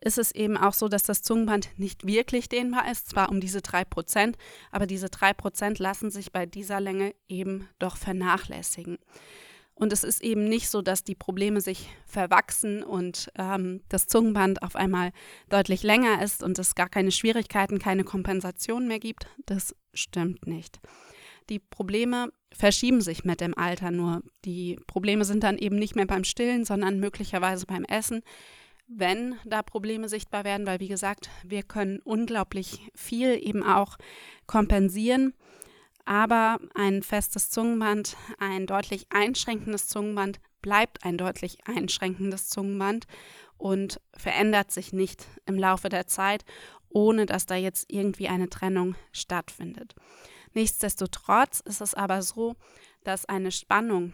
ist 0.00 0.18
es 0.18 0.32
eben 0.32 0.56
auch 0.56 0.74
so, 0.74 0.88
dass 0.88 1.04
das 1.04 1.22
Zungenband 1.22 1.70
nicht 1.78 2.06
wirklich 2.06 2.48
dehnbar 2.48 2.90
ist, 2.90 3.08
zwar 3.08 3.30
um 3.30 3.40
diese 3.40 3.60
3%, 3.60 4.34
aber 4.70 4.86
diese 4.86 5.06
3% 5.06 5.80
lassen 5.80 6.10
sich 6.10 6.32
bei 6.32 6.46
dieser 6.46 6.80
Länge 6.80 7.14
eben 7.28 7.68
doch 7.78 7.96
vernachlässigen. 7.96 8.98
Und 9.78 9.92
es 9.92 10.04
ist 10.04 10.22
eben 10.22 10.48
nicht 10.48 10.70
so, 10.70 10.80
dass 10.80 11.04
die 11.04 11.14
Probleme 11.14 11.60
sich 11.60 11.90
verwachsen 12.06 12.82
und 12.82 13.30
ähm, 13.36 13.82
das 13.90 14.06
Zungenband 14.06 14.62
auf 14.62 14.74
einmal 14.74 15.12
deutlich 15.50 15.82
länger 15.82 16.22
ist 16.22 16.42
und 16.42 16.58
es 16.58 16.74
gar 16.74 16.88
keine 16.88 17.12
Schwierigkeiten, 17.12 17.78
keine 17.78 18.02
Kompensation 18.02 18.88
mehr 18.88 18.98
gibt. 18.98 19.26
Das 19.44 19.76
stimmt 19.92 20.46
nicht. 20.46 20.80
Die 21.50 21.58
Probleme 21.58 22.32
verschieben 22.52 23.02
sich 23.02 23.24
mit 23.24 23.42
dem 23.42 23.56
Alter 23.56 23.90
nur. 23.90 24.22
Die 24.46 24.78
Probleme 24.86 25.26
sind 25.26 25.44
dann 25.44 25.58
eben 25.58 25.76
nicht 25.76 25.94
mehr 25.94 26.06
beim 26.06 26.24
Stillen, 26.24 26.64
sondern 26.64 26.98
möglicherweise 26.98 27.66
beim 27.66 27.84
Essen, 27.84 28.22
wenn 28.88 29.36
da 29.44 29.62
Probleme 29.62 30.08
sichtbar 30.08 30.44
werden, 30.44 30.66
weil 30.66 30.80
wie 30.80 30.88
gesagt, 30.88 31.28
wir 31.44 31.62
können 31.62 32.00
unglaublich 32.02 32.90
viel 32.94 33.38
eben 33.42 33.62
auch 33.62 33.98
kompensieren. 34.46 35.34
Aber 36.06 36.60
ein 36.74 37.02
festes 37.02 37.50
Zungenband, 37.50 38.16
ein 38.38 38.66
deutlich 38.66 39.08
einschränkendes 39.10 39.88
Zungenband 39.88 40.38
bleibt 40.62 41.04
ein 41.04 41.18
deutlich 41.18 41.58
einschränkendes 41.66 42.48
Zungenband 42.48 43.06
und 43.58 44.00
verändert 44.16 44.70
sich 44.70 44.92
nicht 44.92 45.26
im 45.46 45.58
Laufe 45.58 45.88
der 45.88 46.06
Zeit, 46.06 46.44
ohne 46.88 47.26
dass 47.26 47.46
da 47.46 47.56
jetzt 47.56 47.92
irgendwie 47.92 48.28
eine 48.28 48.48
Trennung 48.48 48.94
stattfindet. 49.10 49.96
Nichtsdestotrotz 50.54 51.60
ist 51.60 51.80
es 51.80 51.94
aber 51.94 52.22
so, 52.22 52.54
dass 53.02 53.26
eine 53.26 53.50
Spannung, 53.50 54.12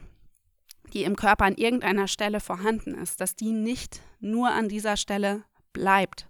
die 0.95 1.05
im 1.05 1.15
Körper 1.15 1.45
an 1.45 1.57
irgendeiner 1.57 2.09
Stelle 2.09 2.41
vorhanden 2.41 2.95
ist, 2.95 3.21
dass 3.21 3.37
die 3.37 3.53
nicht 3.53 4.01
nur 4.19 4.51
an 4.51 4.69
dieser 4.69 4.97
Stelle 4.97 5.45
bleibt. 5.75 6.29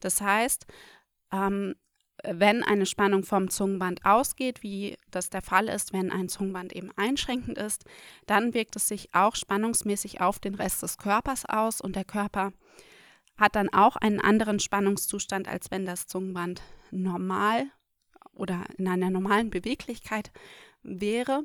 Das 0.00 0.20
heißt, 0.22 0.66
ähm, 1.32 1.74
wenn 2.24 2.62
eine 2.62 2.86
Spannung 2.86 3.24
vom 3.24 3.50
Zungenband 3.50 4.04
ausgeht, 4.04 4.62
wie 4.62 4.96
das 5.10 5.30
der 5.30 5.42
Fall 5.42 5.68
ist, 5.68 5.92
wenn 5.92 6.12
ein 6.12 6.28
Zungenband 6.28 6.72
eben 6.72 6.90
einschränkend 6.96 7.58
ist, 7.58 7.84
dann 8.26 8.54
wirkt 8.54 8.76
es 8.76 8.88
sich 8.88 9.12
auch 9.12 9.34
spannungsmäßig 9.34 10.20
auf 10.20 10.38
den 10.38 10.54
Rest 10.54 10.82
des 10.82 10.98
Körpers 10.98 11.44
aus 11.46 11.80
und 11.80 11.96
der 11.96 12.04
Körper 12.04 12.52
hat 13.36 13.56
dann 13.56 13.72
auch 13.72 13.96
einen 13.96 14.20
anderen 14.20 14.60
Spannungszustand, 14.60 15.48
als 15.48 15.70
wenn 15.70 15.84
das 15.84 16.06
Zungenband 16.06 16.62
normal 16.90 17.66
oder 18.34 18.64
in 18.76 18.86
einer 18.86 19.10
normalen 19.10 19.50
Beweglichkeit 19.50 20.30
wäre. 20.82 21.44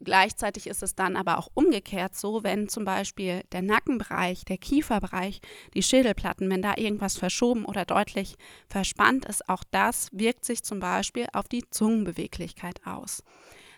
Gleichzeitig 0.00 0.66
ist 0.66 0.82
es 0.82 0.94
dann 0.94 1.16
aber 1.16 1.38
auch 1.38 1.48
umgekehrt 1.54 2.14
so, 2.14 2.44
wenn 2.44 2.68
zum 2.68 2.84
Beispiel 2.84 3.42
der 3.52 3.62
Nackenbereich, 3.62 4.44
der 4.44 4.58
Kieferbereich, 4.58 5.40
die 5.72 5.82
Schädelplatten, 5.82 6.50
wenn 6.50 6.60
da 6.60 6.74
irgendwas 6.76 7.16
verschoben 7.16 7.64
oder 7.64 7.86
deutlich 7.86 8.36
verspannt 8.68 9.24
ist, 9.24 9.48
auch 9.48 9.64
das 9.70 10.08
wirkt 10.12 10.44
sich 10.44 10.62
zum 10.62 10.80
Beispiel 10.80 11.26
auf 11.32 11.48
die 11.48 11.64
Zungenbeweglichkeit 11.70 12.86
aus. 12.86 13.22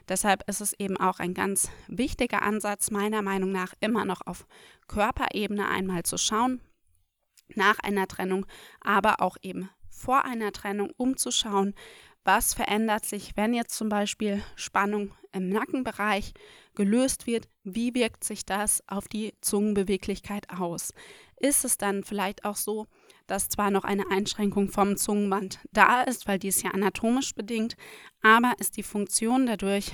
Deshalb 0.08 0.48
ist 0.48 0.60
es 0.60 0.72
eben 0.72 0.96
auch 0.96 1.20
ein 1.20 1.34
ganz 1.34 1.70
wichtiger 1.86 2.42
Ansatz, 2.42 2.90
meiner 2.90 3.22
Meinung 3.22 3.52
nach, 3.52 3.74
immer 3.80 4.04
noch 4.04 4.22
auf 4.26 4.46
Körperebene 4.88 5.68
einmal 5.68 6.02
zu 6.02 6.18
schauen, 6.18 6.60
nach 7.54 7.78
einer 7.78 8.08
Trennung, 8.08 8.46
aber 8.80 9.20
auch 9.20 9.36
eben 9.42 9.70
vor 9.90 10.24
einer 10.24 10.52
Trennung, 10.52 10.90
um 10.96 11.16
zu 11.16 11.30
schauen, 11.30 11.74
was 12.24 12.54
verändert 12.54 13.04
sich, 13.04 13.36
wenn 13.36 13.54
jetzt 13.54 13.74
zum 13.74 13.88
Beispiel 13.88 14.42
Spannung 14.56 15.14
im 15.32 15.48
Nackenbereich 15.48 16.32
gelöst 16.74 17.26
wird? 17.26 17.48
Wie 17.64 17.94
wirkt 17.94 18.24
sich 18.24 18.44
das 18.44 18.82
auf 18.86 19.08
die 19.08 19.34
Zungenbeweglichkeit 19.40 20.50
aus? 20.50 20.92
Ist 21.36 21.64
es 21.64 21.78
dann 21.78 22.04
vielleicht 22.04 22.44
auch 22.44 22.56
so, 22.56 22.86
dass 23.26 23.48
zwar 23.48 23.70
noch 23.70 23.84
eine 23.84 24.10
Einschränkung 24.10 24.68
vom 24.68 24.96
Zungenband 24.96 25.60
da 25.72 26.02
ist, 26.02 26.26
weil 26.26 26.38
dies 26.38 26.62
ja 26.62 26.70
anatomisch 26.72 27.34
bedingt, 27.34 27.76
aber 28.22 28.54
ist 28.58 28.76
die 28.76 28.82
Funktion 28.82 29.46
dadurch, 29.46 29.92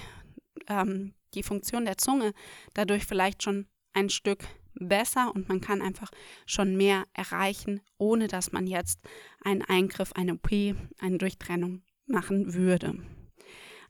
ähm, 0.69 1.14
die 1.35 1.43
Funktion 1.43 1.85
der 1.85 1.99
Zunge 1.99 2.33
dadurch 2.75 3.04
vielleicht 3.04 3.43
schon 3.43 3.66
ein 3.93 4.09
Stück 4.09 4.45
besser 4.75 5.33
und 5.35 5.49
man 5.49 5.61
kann 5.61 5.83
einfach 5.83 6.11
schon 6.47 6.76
mehr 6.76 7.04
erreichen, 7.12 7.81
ohne 7.99 8.28
dass 8.28 8.52
man 8.52 8.66
jetzt 8.66 8.99
einen 9.45 9.62
Eingriff, 9.62 10.12
eine 10.14 10.35
OP, 10.35 10.50
eine 10.99 11.19
Durchtrennung 11.19 11.83
machen 12.06 12.54
würde. 12.54 12.99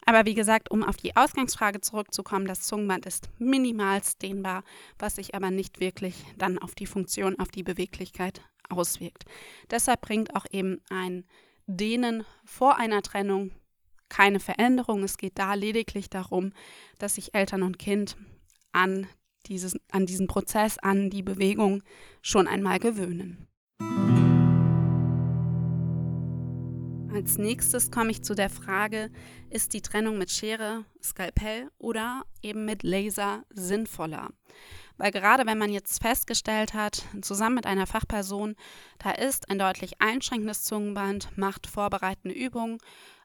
Aber 0.06 0.26
wie 0.26 0.34
gesagt, 0.34 0.70
um 0.70 0.82
auf 0.82 0.96
die 0.96 1.16
Ausgangsfrage 1.16 1.80
zurückzukommen, 1.80 2.46
das 2.46 2.60
Zungenband 2.62 3.06
ist 3.06 3.30
minimal 3.38 4.00
dehnbar, 4.20 4.62
was 4.98 5.16
sich 5.16 5.34
aber 5.34 5.50
nicht 5.50 5.80
wirklich 5.80 6.14
dann 6.36 6.58
auf 6.58 6.74
die 6.74 6.86
Funktion, 6.86 7.38
auf 7.38 7.48
die 7.48 7.62
Beweglichkeit 7.62 8.42
auswirkt. 8.68 9.24
Deshalb 9.70 10.02
bringt 10.02 10.36
auch 10.36 10.46
eben 10.50 10.80
ein 10.90 11.24
Dehnen 11.66 12.24
vor 12.44 12.76
einer 12.76 13.02
Trennung 13.02 13.52
keine 14.10 14.40
Veränderung. 14.40 15.02
Es 15.02 15.16
geht 15.16 15.38
da 15.38 15.54
lediglich 15.54 16.10
darum, 16.10 16.52
dass 16.98 17.14
sich 17.14 17.34
Eltern 17.34 17.62
und 17.62 17.78
Kind 17.78 18.16
an, 18.72 19.06
dieses, 19.46 19.76
an 19.90 20.06
diesen 20.06 20.26
Prozess, 20.26 20.78
an 20.78 21.10
die 21.10 21.22
Bewegung 21.22 21.82
schon 22.20 22.46
einmal 22.46 22.78
gewöhnen. 22.78 23.48
Als 27.14 27.38
nächstes 27.38 27.92
komme 27.92 28.10
ich 28.10 28.24
zu 28.24 28.34
der 28.34 28.50
Frage, 28.50 29.08
ist 29.48 29.72
die 29.72 29.82
Trennung 29.82 30.18
mit 30.18 30.32
Schere, 30.32 30.84
Skalpell 31.00 31.70
oder 31.78 32.24
eben 32.42 32.64
mit 32.64 32.82
Laser 32.82 33.44
sinnvoller? 33.50 34.30
Weil 34.96 35.12
gerade 35.12 35.46
wenn 35.46 35.56
man 35.56 35.70
jetzt 35.70 36.02
festgestellt 36.02 36.74
hat, 36.74 37.04
zusammen 37.22 37.54
mit 37.54 37.66
einer 37.66 37.86
Fachperson, 37.86 38.56
da 38.98 39.12
ist 39.12 39.48
ein 39.48 39.60
deutlich 39.60 40.00
einschränkendes 40.00 40.64
Zungenband, 40.64 41.28
macht 41.38 41.68
vorbereitende 41.68 42.34
Übungen, 42.34 42.78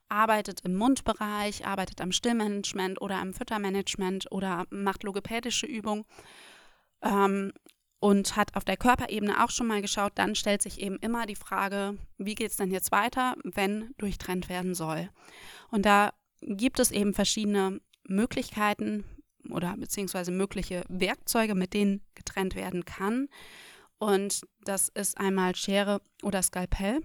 arbeitet 0.08 0.62
im 0.66 0.76
Mundbereich, 0.76 1.66
arbeitet 1.66 2.00
am 2.00 2.12
Stillmanagement 2.12 3.02
oder 3.02 3.16
am 3.16 3.34
Füttermanagement 3.34 4.32
oder 4.32 4.68
macht 4.70 5.02
logopädische 5.02 5.66
Übungen, 5.66 6.06
ähm, 7.02 7.54
und 8.00 8.36
hat 8.36 8.56
auf 8.56 8.64
der 8.64 8.78
Körperebene 8.78 9.44
auch 9.44 9.50
schon 9.50 9.68
mal 9.68 9.82
geschaut, 9.82 10.14
dann 10.16 10.36
stellt 10.36 10.62
sich 10.62 10.80
eben 10.80 10.98
immer 10.98 11.26
die 11.26 11.36
Frage, 11.36 11.98
wie 12.18 12.36
geht 12.36 12.52
es 12.52 12.58
denn 12.58 12.72
jetzt 12.72 12.92
weiter, 12.92 13.36
wenn 13.44 13.94
durchtrennt 13.98 14.50
werden 14.50 14.74
soll. 14.74 15.10
Und 15.70 15.86
da 15.86 16.14
gibt 16.42 16.80
es 16.80 16.92
eben 16.92 17.14
verschiedene 17.14 17.82
Möglichkeiten 18.08 19.04
oder 19.50 19.76
beziehungsweise 19.78 20.32
mögliche 20.32 20.84
Werkzeuge, 20.88 21.56
mit 21.56 21.74
denen 21.74 22.02
getrennt 22.16 22.56
werden 22.56 22.86
kann. 22.86 23.28
Und 23.98 24.42
das 24.64 24.88
ist 24.90 25.18
einmal 25.18 25.56
Schere 25.56 26.02
oder 26.24 26.42
Skalpell, 26.42 27.02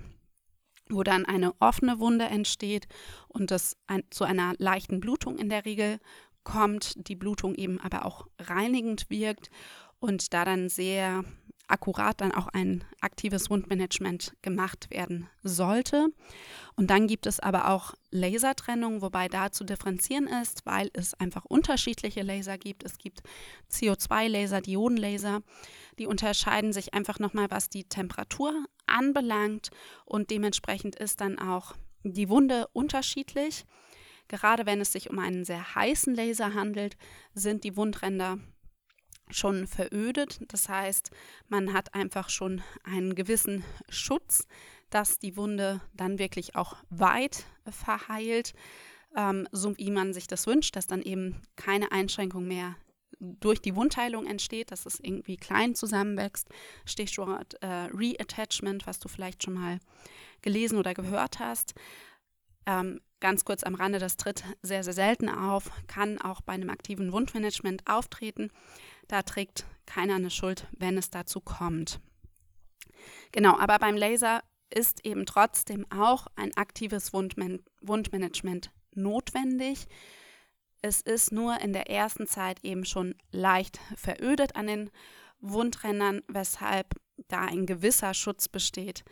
wo 0.88 1.02
dann 1.02 1.24
eine 1.24 1.54
offene 1.60 1.98
Wunde 1.98 2.26
entsteht 2.26 2.86
und 3.28 3.50
das 3.50 3.76
ein, 3.88 4.04
zu 4.10 4.24
einer 4.24 4.54
leichten 4.58 5.00
Blutung 5.00 5.38
in 5.38 5.48
der 5.48 5.64
Regel 5.64 5.98
kommt, 6.44 7.08
die 7.08 7.16
Blutung 7.16 7.54
eben 7.54 7.80
aber 7.80 8.04
auch 8.04 8.26
reinigend 8.38 9.10
wirkt 9.10 9.50
und 10.04 10.34
da 10.34 10.44
dann 10.44 10.68
sehr 10.68 11.24
akkurat 11.66 12.20
dann 12.20 12.30
auch 12.30 12.48
ein 12.48 12.84
aktives 13.00 13.48
Wundmanagement 13.48 14.34
gemacht 14.42 14.90
werden 14.90 15.30
sollte. 15.42 16.08
Und 16.76 16.90
dann 16.90 17.06
gibt 17.06 17.24
es 17.24 17.40
aber 17.40 17.70
auch 17.70 17.94
Lasertrennung, 18.10 19.00
wobei 19.00 19.28
da 19.28 19.50
zu 19.50 19.64
differenzieren 19.64 20.26
ist, 20.26 20.66
weil 20.66 20.90
es 20.92 21.14
einfach 21.14 21.46
unterschiedliche 21.46 22.20
Laser 22.20 22.58
gibt. 22.58 22.84
Es 22.84 22.98
gibt 22.98 23.22
CO2-Laser, 23.72 24.60
Diodenlaser, 24.60 25.40
die 25.98 26.06
unterscheiden 26.06 26.74
sich 26.74 26.92
einfach 26.92 27.18
nochmal, 27.18 27.50
was 27.50 27.70
die 27.70 27.84
Temperatur 27.84 28.66
anbelangt 28.86 29.70
und 30.04 30.28
dementsprechend 30.30 30.96
ist 30.96 31.22
dann 31.22 31.38
auch 31.38 31.72
die 32.02 32.28
Wunde 32.28 32.66
unterschiedlich. 32.74 33.64
Gerade 34.28 34.66
wenn 34.66 34.82
es 34.82 34.92
sich 34.92 35.08
um 35.08 35.18
einen 35.18 35.46
sehr 35.46 35.74
heißen 35.74 36.14
Laser 36.14 36.52
handelt, 36.52 36.98
sind 37.32 37.64
die 37.64 37.74
Wundränder 37.78 38.38
schon 39.30 39.66
verödet. 39.66 40.40
Das 40.48 40.68
heißt, 40.68 41.10
man 41.48 41.72
hat 41.72 41.94
einfach 41.94 42.28
schon 42.28 42.62
einen 42.84 43.14
gewissen 43.14 43.64
Schutz, 43.88 44.46
dass 44.90 45.18
die 45.18 45.36
Wunde 45.36 45.80
dann 45.94 46.18
wirklich 46.18 46.56
auch 46.56 46.76
weit 46.90 47.44
verheilt, 47.68 48.52
ähm, 49.16 49.48
so 49.50 49.76
wie 49.76 49.90
man 49.90 50.12
sich 50.12 50.26
das 50.26 50.46
wünscht, 50.46 50.76
dass 50.76 50.86
dann 50.86 51.02
eben 51.02 51.42
keine 51.56 51.92
Einschränkung 51.92 52.46
mehr 52.46 52.76
durch 53.20 53.60
die 53.60 53.74
Wundheilung 53.74 54.26
entsteht, 54.26 54.70
dass 54.70 54.86
es 54.86 55.00
irgendwie 55.00 55.36
klein 55.36 55.74
zusammenwächst. 55.74 56.48
Stichwort 56.84 57.54
äh, 57.62 57.66
Reattachment, 57.66 58.86
was 58.86 58.98
du 58.98 59.08
vielleicht 59.08 59.42
schon 59.42 59.54
mal 59.54 59.78
gelesen 60.42 60.78
oder 60.78 60.94
gehört 60.94 61.38
hast. 61.38 61.74
Ähm, 62.66 63.00
ganz 63.20 63.44
kurz 63.44 63.62
am 63.62 63.74
Rande, 63.74 63.98
das 63.98 64.16
tritt 64.16 64.44
sehr, 64.62 64.84
sehr 64.84 64.92
selten 64.92 65.28
auf, 65.28 65.70
kann 65.86 66.20
auch 66.20 66.40
bei 66.40 66.52
einem 66.52 66.70
aktiven 66.70 67.12
Wundmanagement 67.12 67.82
auftreten. 67.86 68.50
Da 69.08 69.22
trägt 69.22 69.66
keiner 69.86 70.14
eine 70.14 70.30
Schuld, 70.30 70.66
wenn 70.72 70.96
es 70.96 71.10
dazu 71.10 71.40
kommt. 71.40 72.00
Genau, 73.32 73.58
aber 73.58 73.78
beim 73.78 73.96
Laser 73.96 74.42
ist 74.70 75.04
eben 75.04 75.26
trotzdem 75.26 75.86
auch 75.90 76.26
ein 76.36 76.56
aktives 76.56 77.12
Wundman 77.12 77.60
Wundmanagement 77.80 78.70
notwendig. 78.94 79.86
Es 80.80 81.00
ist 81.00 81.32
nur 81.32 81.60
in 81.60 81.72
der 81.72 81.90
ersten 81.90 82.26
Zeit 82.26 82.62
eben 82.64 82.84
schon 82.84 83.14
leicht 83.30 83.78
verödet 83.96 84.56
an 84.56 84.66
den 84.66 84.90
Wundrändern, 85.40 86.22
weshalb 86.28 86.94
da 87.28 87.40
ein 87.40 87.66
gewisser 87.66 88.14
Schutz 88.14 88.48
besteht 88.48 89.04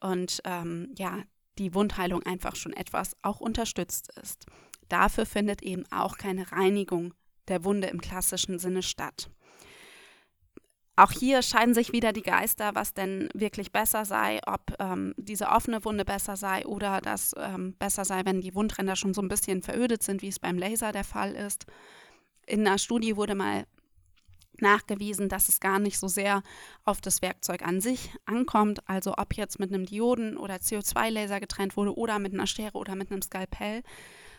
und 0.00 0.40
ähm, 0.44 0.92
ja, 0.96 1.22
die 1.58 1.74
Wundheilung 1.74 2.22
einfach 2.22 2.56
schon 2.56 2.72
etwas 2.72 3.16
auch 3.22 3.40
unterstützt 3.40 4.10
ist. 4.20 4.46
Dafür 4.88 5.26
findet 5.26 5.62
eben 5.62 5.84
auch 5.90 6.18
keine 6.18 6.52
Reinigung 6.52 7.14
der 7.48 7.64
Wunde 7.64 7.88
im 7.88 8.00
klassischen 8.00 8.58
Sinne 8.58 8.82
statt. 8.82 9.30
Auch 10.98 11.12
hier 11.12 11.42
scheiden 11.42 11.74
sich 11.74 11.92
wieder 11.92 12.14
die 12.14 12.22
Geister, 12.22 12.74
was 12.74 12.94
denn 12.94 13.28
wirklich 13.34 13.70
besser 13.70 14.06
sei, 14.06 14.40
ob 14.46 14.74
ähm, 14.78 15.14
diese 15.18 15.48
offene 15.48 15.84
Wunde 15.84 16.06
besser 16.06 16.36
sei 16.36 16.64
oder 16.64 17.02
das 17.02 17.34
ähm, 17.36 17.74
besser 17.78 18.06
sei, 18.06 18.24
wenn 18.24 18.40
die 18.40 18.54
Wundränder 18.54 18.96
schon 18.96 19.12
so 19.12 19.20
ein 19.20 19.28
bisschen 19.28 19.60
verödet 19.60 20.02
sind, 20.02 20.22
wie 20.22 20.28
es 20.28 20.38
beim 20.38 20.56
Laser 20.56 20.92
der 20.92 21.04
Fall 21.04 21.32
ist. 21.32 21.66
In 22.46 22.66
einer 22.66 22.78
Studie 22.78 23.16
wurde 23.16 23.34
mal 23.34 23.66
nachgewiesen, 24.58 25.28
dass 25.28 25.50
es 25.50 25.60
gar 25.60 25.78
nicht 25.78 25.98
so 25.98 26.08
sehr 26.08 26.42
auf 26.84 27.02
das 27.02 27.20
Werkzeug 27.20 27.60
an 27.60 27.82
sich 27.82 28.10
ankommt, 28.24 28.88
also 28.88 29.14
ob 29.18 29.34
jetzt 29.34 29.58
mit 29.58 29.72
einem 29.72 29.84
Dioden- 29.84 30.38
oder 30.38 30.56
CO2-Laser 30.56 31.40
getrennt 31.40 31.76
wurde 31.76 31.94
oder 31.94 32.18
mit 32.18 32.32
einer 32.32 32.46
Schere 32.46 32.78
oder 32.78 32.94
mit 32.94 33.10
einem 33.10 33.20
Skalpell, 33.20 33.82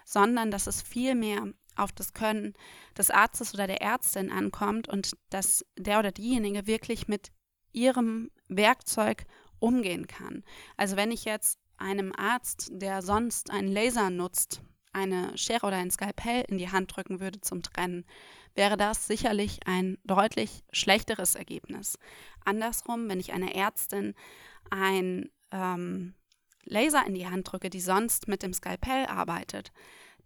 sondern 0.06 0.50
dass 0.50 0.66
es 0.66 0.82
vielmehr 0.82 1.54
auf 1.77 1.91
das 1.91 2.13
Können 2.13 2.53
des 2.98 3.12
Arztes 3.12 3.53
oder 3.53 3.67
der 3.67 3.81
Ärztin 3.81 4.31
ankommt 4.31 4.88
und 4.88 5.12
dass 5.29 5.65
der 5.77 6.00
oder 6.00 6.12
diejenige 6.12 6.67
wirklich 6.67 7.07
mit 7.07 7.31
ihrem 7.72 8.31
Werkzeug 8.48 9.25
umgehen 9.60 10.07
kann. 10.07 10.43
Also 10.75 10.96
wenn 10.96 11.12
ich 11.12 11.25
jetzt 11.25 11.60
einem 11.77 12.13
Arzt, 12.15 12.69
der 12.72 13.01
sonst 13.01 13.51
einen 13.51 13.72
Laser 13.72 14.10
nutzt, 14.10 14.62
eine 14.93 15.38
Schere 15.38 15.67
oder 15.67 15.77
ein 15.77 15.91
Skalpell 15.91 16.43
in 16.48 16.57
die 16.57 16.72
Hand 16.72 16.96
drücken 16.96 17.19
würde 17.19 17.39
zum 17.41 17.62
Trennen, 17.62 18.05
wäre 18.55 18.77
das 18.77 19.05
sicherlich 19.05 19.60
ein 19.67 19.98
deutlich 20.03 20.63
schlechteres 20.72 21.36
Ergebnis. 21.36 22.00
Andersrum, 22.43 23.07
wenn 23.07 23.19
ich 23.19 23.31
einer 23.31 23.53
Ärztin 23.53 24.15
ein 24.72 25.29
ähm, 25.51 26.15
Laser 26.63 27.05
in 27.05 27.13
die 27.13 27.27
Hand 27.27 27.51
drücke, 27.51 27.69
die 27.69 27.79
sonst 27.79 28.27
mit 28.27 28.41
dem 28.41 28.53
Skalpell 28.53 29.05
arbeitet, 29.05 29.72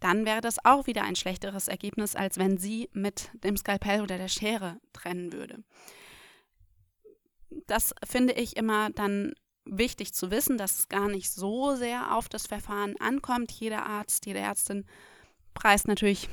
dann 0.01 0.25
wäre 0.25 0.41
das 0.41 0.63
auch 0.65 0.87
wieder 0.87 1.03
ein 1.03 1.15
schlechteres 1.15 1.67
Ergebnis, 1.67 2.15
als 2.15 2.37
wenn 2.37 2.57
sie 2.57 2.89
mit 2.91 3.29
dem 3.43 3.55
Skalpell 3.55 4.01
oder 4.01 4.17
der 4.17 4.27
Schere 4.27 4.81
trennen 4.91 5.31
würde. 5.31 5.63
Das 7.67 7.93
finde 8.03 8.33
ich 8.33 8.57
immer 8.57 8.89
dann 8.89 9.33
wichtig 9.63 10.13
zu 10.13 10.31
wissen, 10.31 10.57
dass 10.57 10.79
es 10.79 10.89
gar 10.89 11.07
nicht 11.07 11.31
so 11.31 11.75
sehr 11.75 12.15
auf 12.15 12.27
das 12.27 12.47
Verfahren 12.47 12.95
ankommt. 12.99 13.51
Jeder 13.51 13.85
Arzt, 13.85 14.25
jede 14.25 14.39
Ärztin 14.39 14.85
preist 15.53 15.87
natürlich 15.87 16.27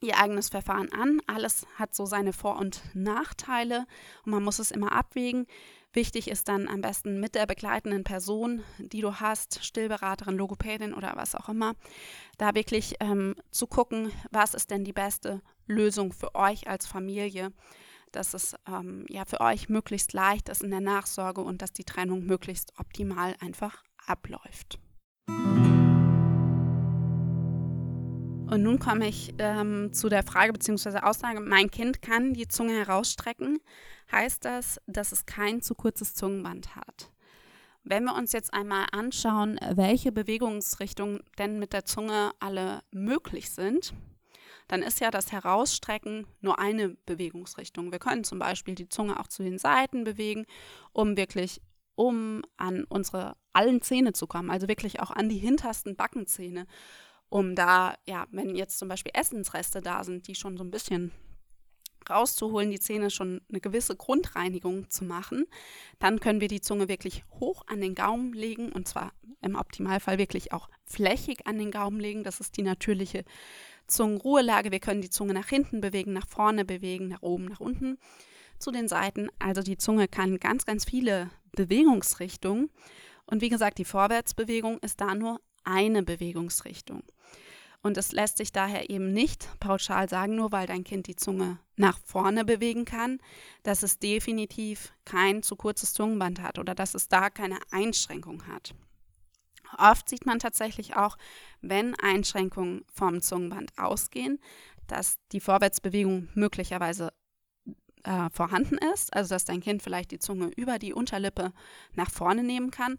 ihr 0.00 0.18
eigenes 0.18 0.48
Verfahren 0.48 0.92
an. 0.92 1.20
Alles 1.26 1.66
hat 1.76 1.94
so 1.94 2.06
seine 2.06 2.32
Vor- 2.32 2.58
und 2.58 2.80
Nachteile 2.94 3.86
und 4.24 4.32
man 4.32 4.42
muss 4.42 4.60
es 4.60 4.70
immer 4.70 4.92
abwägen. 4.92 5.46
Wichtig 5.94 6.26
ist 6.28 6.48
dann 6.48 6.66
am 6.66 6.80
besten 6.80 7.20
mit 7.20 7.36
der 7.36 7.46
begleitenden 7.46 8.02
Person, 8.02 8.64
die 8.78 9.00
du 9.00 9.14
hast, 9.20 9.64
Stillberaterin, 9.64 10.36
Logopädin 10.36 10.92
oder 10.92 11.12
was 11.14 11.36
auch 11.36 11.48
immer, 11.48 11.74
da 12.36 12.56
wirklich 12.56 12.96
ähm, 12.98 13.36
zu 13.52 13.68
gucken, 13.68 14.10
was 14.32 14.54
ist 14.54 14.72
denn 14.72 14.82
die 14.82 14.92
beste 14.92 15.40
Lösung 15.68 16.12
für 16.12 16.34
euch 16.34 16.68
als 16.68 16.88
Familie, 16.88 17.52
dass 18.10 18.34
es 18.34 18.56
ähm, 18.66 19.06
ja 19.08 19.24
für 19.24 19.40
euch 19.40 19.68
möglichst 19.68 20.12
leicht 20.12 20.48
ist 20.48 20.64
in 20.64 20.70
der 20.72 20.80
Nachsorge 20.80 21.42
und 21.42 21.62
dass 21.62 21.72
die 21.72 21.84
Trennung 21.84 22.26
möglichst 22.26 22.76
optimal 22.76 23.36
einfach 23.38 23.84
abläuft. 24.04 24.80
Und 28.54 28.62
nun 28.62 28.78
komme 28.78 29.08
ich 29.08 29.34
ähm, 29.38 29.92
zu 29.92 30.08
der 30.08 30.22
Frage 30.22 30.52
bzw. 30.52 30.98
Aussage, 30.98 31.40
mein 31.40 31.72
Kind 31.72 32.00
kann 32.02 32.34
die 32.34 32.46
Zunge 32.46 32.74
herausstrecken 32.74 33.58
heißt 34.12 34.44
das, 34.44 34.80
dass 34.86 35.10
es 35.10 35.26
kein 35.26 35.60
zu 35.60 35.74
kurzes 35.74 36.14
Zungenband 36.14 36.76
hat. 36.76 37.10
Wenn 37.82 38.04
wir 38.04 38.14
uns 38.14 38.30
jetzt 38.30 38.54
einmal 38.54 38.86
anschauen, 38.92 39.58
welche 39.74 40.12
Bewegungsrichtungen 40.12 41.18
denn 41.36 41.58
mit 41.58 41.72
der 41.72 41.84
Zunge 41.84 42.30
alle 42.38 42.84
möglich 42.92 43.50
sind, 43.50 43.92
dann 44.68 44.82
ist 44.82 45.00
ja 45.00 45.10
das 45.10 45.32
Herausstrecken 45.32 46.24
nur 46.40 46.60
eine 46.60 46.90
Bewegungsrichtung. 47.06 47.90
Wir 47.90 47.98
können 47.98 48.22
zum 48.22 48.38
Beispiel 48.38 48.76
die 48.76 48.88
Zunge 48.88 49.18
auch 49.18 49.26
zu 49.26 49.42
den 49.42 49.58
Seiten 49.58 50.04
bewegen, 50.04 50.46
um 50.92 51.16
wirklich 51.16 51.60
um 51.96 52.42
an 52.56 52.84
unsere 52.84 53.36
allen 53.52 53.82
Zähne 53.82 54.12
zu 54.12 54.28
kommen, 54.28 54.50
also 54.50 54.68
wirklich 54.68 55.00
auch 55.00 55.10
an 55.10 55.28
die 55.28 55.38
hintersten 55.38 55.96
Backenzähne, 55.96 56.66
um 57.28 57.54
da, 57.54 57.94
ja, 58.06 58.26
wenn 58.30 58.54
jetzt 58.54 58.78
zum 58.78 58.88
Beispiel 58.88 59.12
Essensreste 59.14 59.80
da 59.80 60.04
sind, 60.04 60.28
die 60.28 60.34
schon 60.34 60.56
so 60.56 60.64
ein 60.64 60.70
bisschen 60.70 61.12
rauszuholen, 62.08 62.70
die 62.70 62.80
Zähne 62.80 63.10
schon 63.10 63.40
eine 63.48 63.60
gewisse 63.60 63.96
Grundreinigung 63.96 64.90
zu 64.90 65.04
machen. 65.04 65.46
Dann 65.98 66.20
können 66.20 66.40
wir 66.40 66.48
die 66.48 66.60
Zunge 66.60 66.88
wirklich 66.88 67.24
hoch 67.40 67.64
an 67.66 67.80
den 67.80 67.94
Gaumen 67.94 68.32
legen 68.32 68.72
und 68.72 68.88
zwar 68.88 69.12
im 69.40 69.56
Optimalfall 69.56 70.18
wirklich 70.18 70.52
auch 70.52 70.68
flächig 70.84 71.46
an 71.46 71.58
den 71.58 71.70
Gaumen 71.70 72.00
legen. 72.00 72.24
Das 72.24 72.40
ist 72.40 72.56
die 72.56 72.62
natürliche 72.62 73.24
Zungenruhelage. 73.86 74.70
Wir 74.70 74.80
können 74.80 75.02
die 75.02 75.10
Zunge 75.10 75.34
nach 75.34 75.48
hinten 75.48 75.80
bewegen, 75.80 76.12
nach 76.12 76.28
vorne 76.28 76.64
bewegen, 76.64 77.08
nach 77.08 77.22
oben, 77.22 77.46
nach 77.46 77.60
unten, 77.60 77.98
zu 78.58 78.70
den 78.70 78.88
Seiten. 78.88 79.28
Also 79.38 79.62
die 79.62 79.76
Zunge 79.76 80.08
kann 80.08 80.38
ganz, 80.38 80.64
ganz 80.64 80.84
viele 80.84 81.30
Bewegungsrichtungen. 81.52 82.70
Und 83.26 83.40
wie 83.40 83.48
gesagt, 83.48 83.78
die 83.78 83.84
Vorwärtsbewegung 83.84 84.78
ist 84.78 85.00
da 85.00 85.14
nur 85.14 85.40
eine 85.64 86.02
Bewegungsrichtung. 86.02 87.02
Und 87.82 87.98
es 87.98 88.12
lässt 88.12 88.38
sich 88.38 88.50
daher 88.50 88.88
eben 88.88 89.12
nicht 89.12 89.46
pauschal 89.60 90.08
sagen, 90.08 90.36
nur 90.36 90.52
weil 90.52 90.66
dein 90.66 90.84
Kind 90.84 91.06
die 91.06 91.16
Zunge 91.16 91.58
nach 91.76 91.98
vorne 92.02 92.46
bewegen 92.46 92.86
kann, 92.86 93.18
dass 93.62 93.82
es 93.82 93.98
definitiv 93.98 94.94
kein 95.04 95.42
zu 95.42 95.54
kurzes 95.54 95.92
Zungenband 95.92 96.40
hat 96.40 96.58
oder 96.58 96.74
dass 96.74 96.94
es 96.94 97.08
da 97.08 97.28
keine 97.28 97.58
Einschränkung 97.70 98.46
hat. 98.46 98.74
Oft 99.76 100.08
sieht 100.08 100.24
man 100.24 100.38
tatsächlich 100.38 100.96
auch, 100.96 101.18
wenn 101.60 101.94
Einschränkungen 101.96 102.86
vom 102.90 103.20
Zungenband 103.20 103.76
ausgehen, 103.76 104.40
dass 104.86 105.18
die 105.32 105.40
Vorwärtsbewegung 105.40 106.28
möglicherweise 106.34 107.12
äh, 108.04 108.30
vorhanden 108.30 108.78
ist, 108.94 109.14
also 109.14 109.34
dass 109.34 109.44
dein 109.44 109.60
Kind 109.60 109.82
vielleicht 109.82 110.10
die 110.10 110.18
Zunge 110.18 110.50
über 110.56 110.78
die 110.78 110.94
Unterlippe 110.94 111.52
nach 111.92 112.10
vorne 112.10 112.42
nehmen 112.42 112.70
kann, 112.70 112.98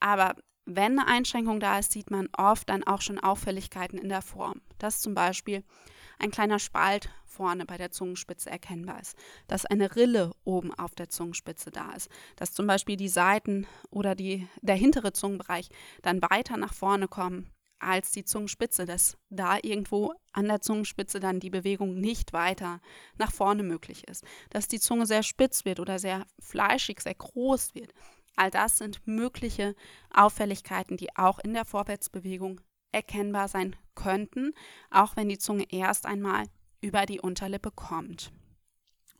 aber 0.00 0.34
wenn 0.66 0.98
eine 0.98 1.06
Einschränkung 1.06 1.60
da 1.60 1.78
ist, 1.78 1.92
sieht 1.92 2.10
man 2.10 2.28
oft 2.36 2.68
dann 2.68 2.84
auch 2.84 3.00
schon 3.00 3.18
Auffälligkeiten 3.18 3.98
in 3.98 4.08
der 4.08 4.22
Form. 4.22 4.62
Dass 4.78 5.00
zum 5.00 5.14
Beispiel 5.14 5.62
ein 6.18 6.30
kleiner 6.30 6.58
Spalt 6.58 7.10
vorne 7.24 7.66
bei 7.66 7.76
der 7.76 7.90
Zungenspitze 7.90 8.48
erkennbar 8.48 9.00
ist, 9.00 9.16
dass 9.48 9.66
eine 9.66 9.96
Rille 9.96 10.32
oben 10.44 10.72
auf 10.72 10.94
der 10.94 11.08
Zungenspitze 11.08 11.70
da 11.70 11.92
ist, 11.92 12.08
dass 12.36 12.52
zum 12.52 12.66
Beispiel 12.66 12.96
die 12.96 13.08
Seiten 13.08 13.66
oder 13.90 14.14
die, 14.14 14.48
der 14.62 14.76
hintere 14.76 15.12
Zungenbereich 15.12 15.68
dann 16.02 16.22
weiter 16.22 16.56
nach 16.56 16.72
vorne 16.72 17.08
kommen 17.08 17.50
als 17.80 18.12
die 18.12 18.24
Zungenspitze, 18.24 18.86
dass 18.86 19.18
da 19.28 19.58
irgendwo 19.60 20.14
an 20.32 20.46
der 20.46 20.60
Zungenspitze 20.60 21.20
dann 21.20 21.40
die 21.40 21.50
Bewegung 21.50 22.00
nicht 22.00 22.32
weiter 22.32 22.80
nach 23.18 23.32
vorne 23.32 23.62
möglich 23.62 24.08
ist, 24.08 24.24
dass 24.50 24.68
die 24.68 24.80
Zunge 24.80 25.06
sehr 25.06 25.22
spitz 25.22 25.64
wird 25.64 25.80
oder 25.80 25.98
sehr 25.98 26.24
fleischig, 26.38 27.00
sehr 27.00 27.14
groß 27.14 27.74
wird, 27.74 27.92
All 28.36 28.50
das 28.50 28.78
sind 28.78 29.06
mögliche 29.06 29.74
Auffälligkeiten, 30.12 30.96
die 30.96 31.14
auch 31.16 31.38
in 31.38 31.54
der 31.54 31.64
Vorwärtsbewegung 31.64 32.60
erkennbar 32.92 33.48
sein 33.48 33.76
könnten, 33.94 34.52
auch 34.90 35.16
wenn 35.16 35.28
die 35.28 35.38
Zunge 35.38 35.66
erst 35.70 36.06
einmal 36.06 36.44
über 36.80 37.06
die 37.06 37.20
Unterlippe 37.20 37.70
kommt. 37.70 38.32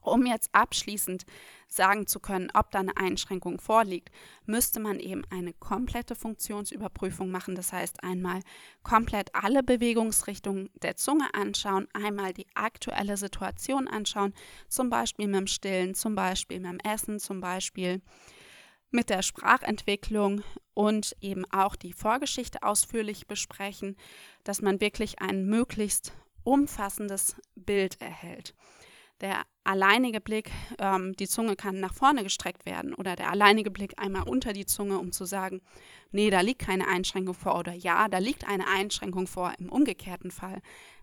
Um 0.05 0.27
jetzt 0.27 0.51
abschließend 0.53 1.25
sagen 1.67 2.07
zu 2.07 2.21
können, 2.21 2.51
ob 2.53 2.71
da 2.71 2.81
eine 2.81 2.97
Einschränkung 2.99 3.59
vorliegt, 3.59 4.11
müsste 4.45 4.79
man 4.79 5.01
eben 5.01 5.23
eine 5.31 5.55
komplette 5.55 6.15
Funktionsüberprüfung 6.15 7.31
machen. 7.31 7.55
Das 7.55 7.73
heißt, 7.73 8.05
einmal 8.05 8.41
komplett 8.83 9.35
alle 9.35 9.63
Bewegungsrichtungen 9.63 10.69
der 10.83 10.97
Zunge 10.97 11.33
anschauen, 11.33 11.89
einmal 11.95 12.35
die 12.35 12.47
aktuelle 12.55 13.17
Situation 13.17 13.89
anschauen, 13.89 14.35
zum 14.69 14.91
Beispiel 14.91 15.27
mit 15.27 15.37
dem 15.37 15.47
Stillen, 15.47 15.95
zum 15.95 16.15
Beispiel 16.15 16.61
mit 16.61 16.71
dem 16.71 16.81
Essen, 16.81 17.19
zum 17.19 17.41
Beispiel 17.41 18.03
mit 18.95 19.11
der 19.11 19.23
Sprachentwicklung 19.23 20.43
und 20.73 21.17
eben 21.21 21.45
auch 21.51 21.77
die 21.77 21.93
Vorgeschichte 21.93 22.63
ausführlich 22.63 23.27
besprechen, 23.27 23.97
dass 24.45 24.63
man 24.63 24.81
wirklich 24.81 25.21
ein 25.21 25.45
möglichst 25.47 26.13
umfassendes 26.45 27.37
Bild 27.55 28.01
erhält. 28.01 28.55
Der 29.21 29.43
alleinige 29.63 30.21
Blick, 30.21 30.51
ähm, 30.79 31.15
die 31.17 31.29
Zunge 31.29 31.57
kann 31.57 31.81
nach 31.81 31.95
vorne 31.95 32.23
gestreckt 32.23 32.67
werden 32.67 32.95
oder 32.95 33.17
der 33.17 33.31
alleinige 33.31 33.71
Blick 33.71 33.95
einmal 33.97 34.29
unter 34.29 34.53
die 34.53 34.67
Zunge, 34.67 34.99
um 34.99 35.13
zu 35.13 35.25
sagen, 35.25 35.63
nee, 36.11 36.31
da 36.31 36.41
liegt 36.41 36.61
keine 36.61 36.87
Einschränkung 36.89 37.35
vor 37.35 37.59
oder 37.59 37.73
ja, 37.73 38.09
da 38.09 38.19
liegt 38.19 38.47
eine 38.47 38.67
Einschränkung 38.67 39.27
vor. 39.27 39.55
Im 39.59 39.71
umgekehrten 39.71 40.31
Fall 40.31 40.61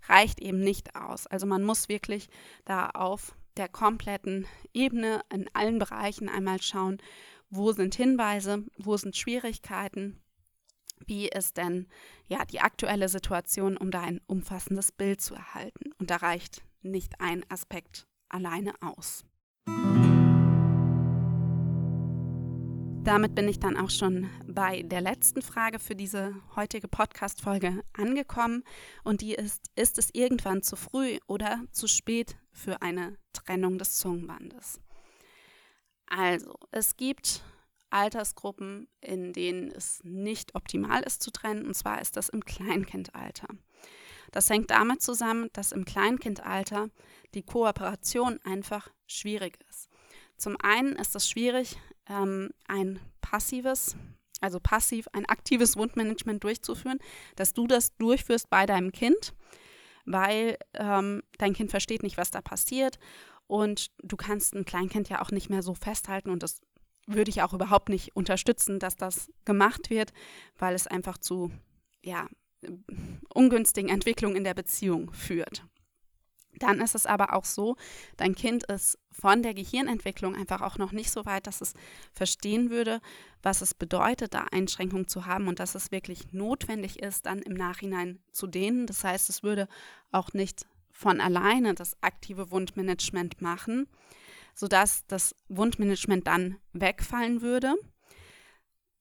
reicht 0.07 0.39
eben 0.39 0.59
nicht 0.59 0.95
aus. 0.95 1.25
Also 1.27 1.47
man 1.47 1.63
muss 1.63 1.89
wirklich 1.89 2.27
da 2.65 2.89
auf 2.89 3.35
der 3.57 3.67
kompletten 3.67 4.45
Ebene 4.73 5.21
in 5.33 5.49
allen 5.53 5.79
Bereichen 5.79 6.29
einmal 6.29 6.61
schauen, 6.61 6.99
wo 7.51 7.73
sind 7.73 7.93
Hinweise, 7.95 8.63
wo 8.77 8.97
sind 8.97 9.15
Schwierigkeiten, 9.15 10.21
wie 11.05 11.27
ist 11.27 11.57
denn 11.57 11.87
ja 12.27 12.45
die 12.45 12.61
aktuelle 12.61 13.09
Situation, 13.09 13.77
um 13.77 13.91
da 13.91 14.01
ein 14.01 14.21
umfassendes 14.25 14.91
Bild 14.91 15.21
zu 15.21 15.35
erhalten. 15.35 15.91
Und 15.99 16.09
da 16.09 16.15
reicht 16.15 16.63
nicht 16.81 17.19
ein 17.19 17.45
Aspekt 17.49 18.07
alleine 18.29 18.73
aus. 18.81 19.25
Damit 23.03 23.33
bin 23.33 23.47
ich 23.49 23.59
dann 23.59 23.77
auch 23.77 23.89
schon 23.89 24.29
bei 24.45 24.83
der 24.83 25.01
letzten 25.01 25.41
Frage 25.41 25.79
für 25.79 25.95
diese 25.95 26.35
heutige 26.55 26.87
Podcast-Folge 26.87 27.81
angekommen. 27.93 28.63
Und 29.03 29.21
die 29.21 29.33
ist: 29.33 29.63
Ist 29.75 29.97
es 29.97 30.11
irgendwann 30.13 30.61
zu 30.61 30.75
früh 30.75 31.17
oder 31.27 31.63
zu 31.71 31.87
spät 31.87 32.37
für 32.53 32.81
eine 32.81 33.17
Trennung 33.33 33.79
des 33.79 33.97
Zungenbandes? 33.97 34.79
Also, 36.13 36.55
es 36.71 36.97
gibt 36.97 37.41
Altersgruppen, 37.89 38.89
in 38.99 39.31
denen 39.31 39.71
es 39.71 40.01
nicht 40.03 40.55
optimal 40.55 41.03
ist 41.03 41.23
zu 41.23 41.31
trennen, 41.31 41.65
und 41.65 41.73
zwar 41.73 42.01
ist 42.01 42.17
das 42.17 42.27
im 42.27 42.43
Kleinkindalter. 42.43 43.47
Das 44.33 44.49
hängt 44.49 44.71
damit 44.71 45.01
zusammen, 45.01 45.49
dass 45.53 45.71
im 45.71 45.85
Kleinkindalter 45.85 46.89
die 47.33 47.43
Kooperation 47.43 48.39
einfach 48.43 48.89
schwierig 49.07 49.57
ist. 49.69 49.87
Zum 50.35 50.57
einen 50.61 50.97
ist 50.97 51.15
es 51.15 51.29
schwierig, 51.29 51.77
ähm, 52.09 52.49
ein 52.67 52.99
passives, 53.21 53.95
also 54.41 54.59
passiv 54.59 55.07
ein 55.13 55.25
aktives 55.27 55.77
Wundmanagement 55.77 56.43
durchzuführen, 56.43 56.99
dass 57.37 57.53
du 57.53 57.67
das 57.67 57.95
durchführst 57.95 58.49
bei 58.49 58.65
deinem 58.65 58.91
Kind, 58.91 59.33
weil 60.05 60.57
ähm, 60.73 61.23
dein 61.37 61.53
Kind 61.53 61.71
versteht 61.71 62.03
nicht, 62.03 62.17
was 62.17 62.31
da 62.31 62.41
passiert 62.41 62.99
und 63.51 63.91
du 64.01 64.15
kannst 64.15 64.55
ein 64.55 64.63
Kleinkind 64.63 65.09
ja 65.09 65.21
auch 65.21 65.29
nicht 65.29 65.49
mehr 65.49 65.61
so 65.61 65.73
festhalten 65.73 66.29
und 66.29 66.41
das 66.41 66.61
würde 67.05 67.29
ich 67.29 67.41
auch 67.41 67.53
überhaupt 67.53 67.89
nicht 67.89 68.15
unterstützen, 68.15 68.79
dass 68.79 68.95
das 68.95 69.29
gemacht 69.43 69.89
wird, 69.89 70.13
weil 70.57 70.73
es 70.73 70.87
einfach 70.87 71.17
zu 71.17 71.51
ja, 72.01 72.29
ungünstigen 73.33 73.89
Entwicklungen 73.89 74.37
in 74.37 74.45
der 74.45 74.53
Beziehung 74.53 75.11
führt. 75.11 75.65
Dann 76.59 76.79
ist 76.79 76.95
es 76.95 77.05
aber 77.05 77.33
auch 77.33 77.43
so, 77.43 77.75
dein 78.15 78.35
Kind 78.35 78.63
ist 78.71 78.97
von 79.11 79.43
der 79.43 79.53
Gehirnentwicklung 79.53 80.33
einfach 80.33 80.61
auch 80.61 80.77
noch 80.77 80.93
nicht 80.93 81.11
so 81.11 81.25
weit, 81.25 81.45
dass 81.45 81.59
es 81.59 81.73
verstehen 82.13 82.69
würde, 82.69 83.01
was 83.43 83.61
es 83.61 83.73
bedeutet, 83.73 84.33
da 84.33 84.45
Einschränkungen 84.49 85.09
zu 85.09 85.25
haben 85.25 85.49
und 85.49 85.59
dass 85.59 85.75
es 85.75 85.91
wirklich 85.91 86.31
notwendig 86.31 86.99
ist, 86.99 87.25
dann 87.25 87.39
im 87.39 87.53
Nachhinein 87.53 88.19
zu 88.31 88.47
dehnen. 88.47 88.87
Das 88.87 89.03
heißt, 89.03 89.29
es 89.29 89.43
würde 89.43 89.67
auch 90.11 90.31
nicht 90.31 90.65
von 91.01 91.19
alleine 91.19 91.73
das 91.73 91.97
aktive 92.01 92.51
Wundmanagement 92.51 93.41
machen, 93.41 93.87
sodass 94.53 95.03
das 95.07 95.35
Wundmanagement 95.49 96.27
dann 96.27 96.57
wegfallen 96.73 97.41
würde, 97.41 97.73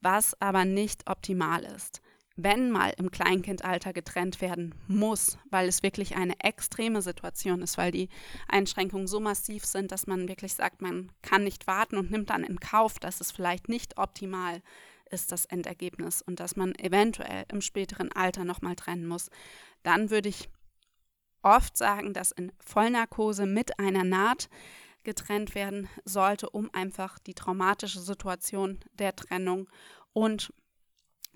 was 0.00 0.40
aber 0.40 0.64
nicht 0.64 1.08
optimal 1.10 1.62
ist. 1.62 2.00
Wenn 2.36 2.70
mal 2.70 2.94
im 2.96 3.10
Kleinkindalter 3.10 3.92
getrennt 3.92 4.40
werden 4.40 4.74
muss, 4.88 5.36
weil 5.50 5.68
es 5.68 5.82
wirklich 5.82 6.16
eine 6.16 6.40
extreme 6.40 7.02
Situation 7.02 7.60
ist, 7.60 7.76
weil 7.76 7.90
die 7.92 8.08
Einschränkungen 8.48 9.06
so 9.06 9.20
massiv 9.20 9.66
sind, 9.66 9.92
dass 9.92 10.06
man 10.06 10.26
wirklich 10.26 10.54
sagt, 10.54 10.80
man 10.80 11.12
kann 11.20 11.44
nicht 11.44 11.66
warten 11.66 11.98
und 11.98 12.10
nimmt 12.10 12.30
dann 12.30 12.44
in 12.44 12.58
Kauf, 12.58 12.98
dass 12.98 13.20
es 13.20 13.30
vielleicht 13.30 13.68
nicht 13.68 13.98
optimal 13.98 14.62
ist, 15.10 15.32
das 15.32 15.44
Endergebnis 15.44 16.22
und 16.22 16.40
dass 16.40 16.56
man 16.56 16.74
eventuell 16.76 17.44
im 17.52 17.60
späteren 17.60 18.10
Alter 18.12 18.44
nochmal 18.44 18.76
trennen 18.76 19.06
muss, 19.06 19.28
dann 19.82 20.08
würde 20.08 20.30
ich 20.30 20.48
oft 21.42 21.76
sagen, 21.76 22.12
dass 22.12 22.32
in 22.32 22.52
Vollnarkose 22.58 23.46
mit 23.46 23.78
einer 23.78 24.04
Naht 24.04 24.48
getrennt 25.02 25.54
werden 25.54 25.88
sollte, 26.04 26.50
um 26.50 26.72
einfach 26.74 27.18
die 27.18 27.34
traumatische 27.34 28.00
Situation 28.00 28.80
der 28.92 29.16
Trennung 29.16 29.68
und 30.12 30.52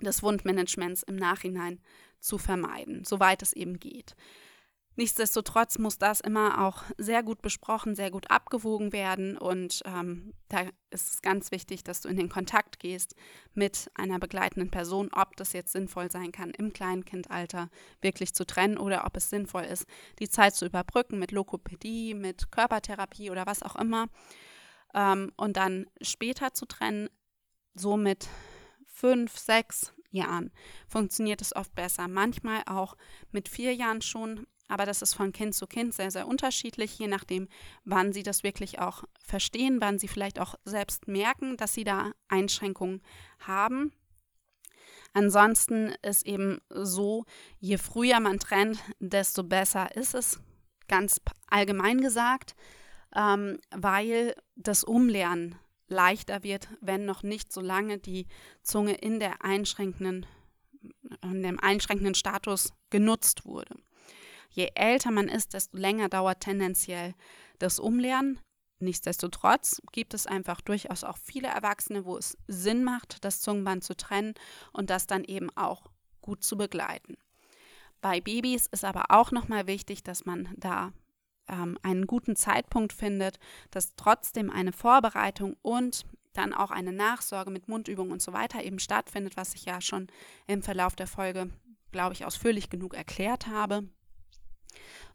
des 0.00 0.22
Wundmanagements 0.22 1.02
im 1.02 1.16
Nachhinein 1.16 1.80
zu 2.20 2.38
vermeiden, 2.38 3.04
soweit 3.04 3.42
es 3.42 3.52
eben 3.52 3.78
geht. 3.78 4.16
Nichtsdestotrotz 4.96 5.78
muss 5.78 5.98
das 5.98 6.20
immer 6.20 6.64
auch 6.64 6.84
sehr 6.98 7.24
gut 7.24 7.42
besprochen, 7.42 7.96
sehr 7.96 8.12
gut 8.12 8.30
abgewogen 8.30 8.92
werden 8.92 9.36
und 9.36 9.82
ähm, 9.86 10.34
da 10.48 10.62
ist 10.90 11.14
es 11.14 11.22
ganz 11.22 11.50
wichtig, 11.50 11.82
dass 11.82 12.00
du 12.00 12.08
in 12.08 12.16
den 12.16 12.28
Kontakt 12.28 12.78
gehst 12.78 13.16
mit 13.54 13.90
einer 13.94 14.20
begleitenden 14.20 14.70
Person, 14.70 15.10
ob 15.12 15.34
das 15.36 15.52
jetzt 15.52 15.72
sinnvoll 15.72 16.12
sein 16.12 16.30
kann, 16.30 16.50
im 16.50 16.72
Kleinkindalter 16.72 17.70
wirklich 18.02 18.34
zu 18.34 18.46
trennen 18.46 18.78
oder 18.78 19.04
ob 19.04 19.16
es 19.16 19.30
sinnvoll 19.30 19.64
ist, 19.64 19.86
die 20.20 20.28
Zeit 20.28 20.54
zu 20.54 20.64
überbrücken 20.64 21.18
mit 21.18 21.32
Lokopädie, 21.32 22.14
mit 22.14 22.52
Körpertherapie 22.52 23.30
oder 23.30 23.46
was 23.46 23.62
auch 23.64 23.74
immer 23.74 24.08
ähm, 24.94 25.32
und 25.36 25.56
dann 25.56 25.86
später 26.00 26.54
zu 26.54 26.66
trennen, 26.66 27.08
somit 27.74 28.28
fünf, 28.86 29.36
sechs 29.36 29.92
Jahren 30.10 30.52
funktioniert 30.86 31.42
es 31.42 31.54
oft 31.54 31.74
besser. 31.74 32.06
Manchmal 32.06 32.62
auch 32.66 32.96
mit 33.32 33.48
vier 33.48 33.74
Jahren 33.74 34.00
schon, 34.00 34.46
aber 34.68 34.86
das 34.86 35.02
ist 35.02 35.14
von 35.14 35.32
Kind 35.32 35.54
zu 35.54 35.66
Kind 35.66 35.94
sehr, 35.94 36.10
sehr 36.10 36.26
unterschiedlich, 36.26 36.98
je 36.98 37.06
nachdem, 37.06 37.48
wann 37.84 38.12
sie 38.12 38.22
das 38.22 38.42
wirklich 38.42 38.78
auch 38.78 39.04
verstehen, 39.22 39.80
wann 39.80 39.98
sie 39.98 40.08
vielleicht 40.08 40.40
auch 40.40 40.54
selbst 40.64 41.06
merken, 41.08 41.56
dass 41.56 41.74
sie 41.74 41.84
da 41.84 42.12
Einschränkungen 42.28 43.02
haben. 43.40 43.92
Ansonsten 45.12 45.94
ist 46.02 46.26
eben 46.26 46.60
so, 46.70 47.24
je 47.60 47.78
früher 47.78 48.20
man 48.20 48.38
trennt, 48.38 48.78
desto 48.98 49.44
besser 49.44 49.94
ist 49.94 50.14
es, 50.14 50.40
ganz 50.88 51.20
allgemein 51.46 52.00
gesagt, 52.00 52.56
ähm, 53.14 53.58
weil 53.70 54.34
das 54.56 54.82
Umlernen 54.82 55.56
leichter 55.86 56.42
wird, 56.42 56.68
wenn 56.80 57.04
noch 57.04 57.22
nicht 57.22 57.52
so 57.52 57.60
lange 57.60 57.98
die 57.98 58.26
Zunge 58.62 58.94
in 58.94 59.20
der 59.20 59.44
einschränkenden, 59.44 60.26
in 61.22 61.42
dem 61.42 61.60
einschränkenden 61.60 62.14
Status 62.14 62.72
genutzt 62.90 63.44
wurde. 63.44 63.76
Je 64.54 64.70
älter 64.74 65.10
man 65.10 65.28
ist, 65.28 65.52
desto 65.52 65.76
länger 65.76 66.08
dauert 66.08 66.40
tendenziell 66.40 67.14
das 67.58 67.80
Umlernen. 67.80 68.38
Nichtsdestotrotz 68.78 69.82
gibt 69.92 70.14
es 70.14 70.26
einfach 70.26 70.60
durchaus 70.60 71.02
auch 71.02 71.16
viele 71.16 71.48
Erwachsene, 71.48 72.04
wo 72.04 72.16
es 72.16 72.36
Sinn 72.46 72.84
macht, 72.84 73.24
das 73.24 73.40
Zungenband 73.40 73.82
zu 73.82 73.96
trennen 73.96 74.34
und 74.72 74.90
das 74.90 75.06
dann 75.06 75.24
eben 75.24 75.50
auch 75.56 75.90
gut 76.20 76.44
zu 76.44 76.56
begleiten. 76.56 77.16
Bei 78.00 78.20
Babys 78.20 78.66
ist 78.66 78.84
aber 78.84 79.06
auch 79.08 79.32
nochmal 79.32 79.66
wichtig, 79.66 80.04
dass 80.04 80.24
man 80.24 80.48
da 80.56 80.92
ähm, 81.48 81.78
einen 81.82 82.06
guten 82.06 82.36
Zeitpunkt 82.36 82.92
findet, 82.92 83.38
dass 83.70 83.96
trotzdem 83.96 84.50
eine 84.50 84.72
Vorbereitung 84.72 85.56
und 85.62 86.04
dann 86.32 86.52
auch 86.52 86.70
eine 86.70 86.92
Nachsorge 86.92 87.50
mit 87.50 87.68
Mundübungen 87.68 88.12
und 88.12 88.22
so 88.22 88.32
weiter 88.32 88.62
eben 88.62 88.78
stattfindet, 88.78 89.36
was 89.36 89.54
ich 89.54 89.64
ja 89.64 89.80
schon 89.80 90.08
im 90.46 90.62
Verlauf 90.62 90.94
der 90.94 91.06
Folge, 91.06 91.50
glaube 91.90 92.12
ich, 92.12 92.24
ausführlich 92.24 92.70
genug 92.70 92.94
erklärt 92.94 93.46
habe. 93.46 93.88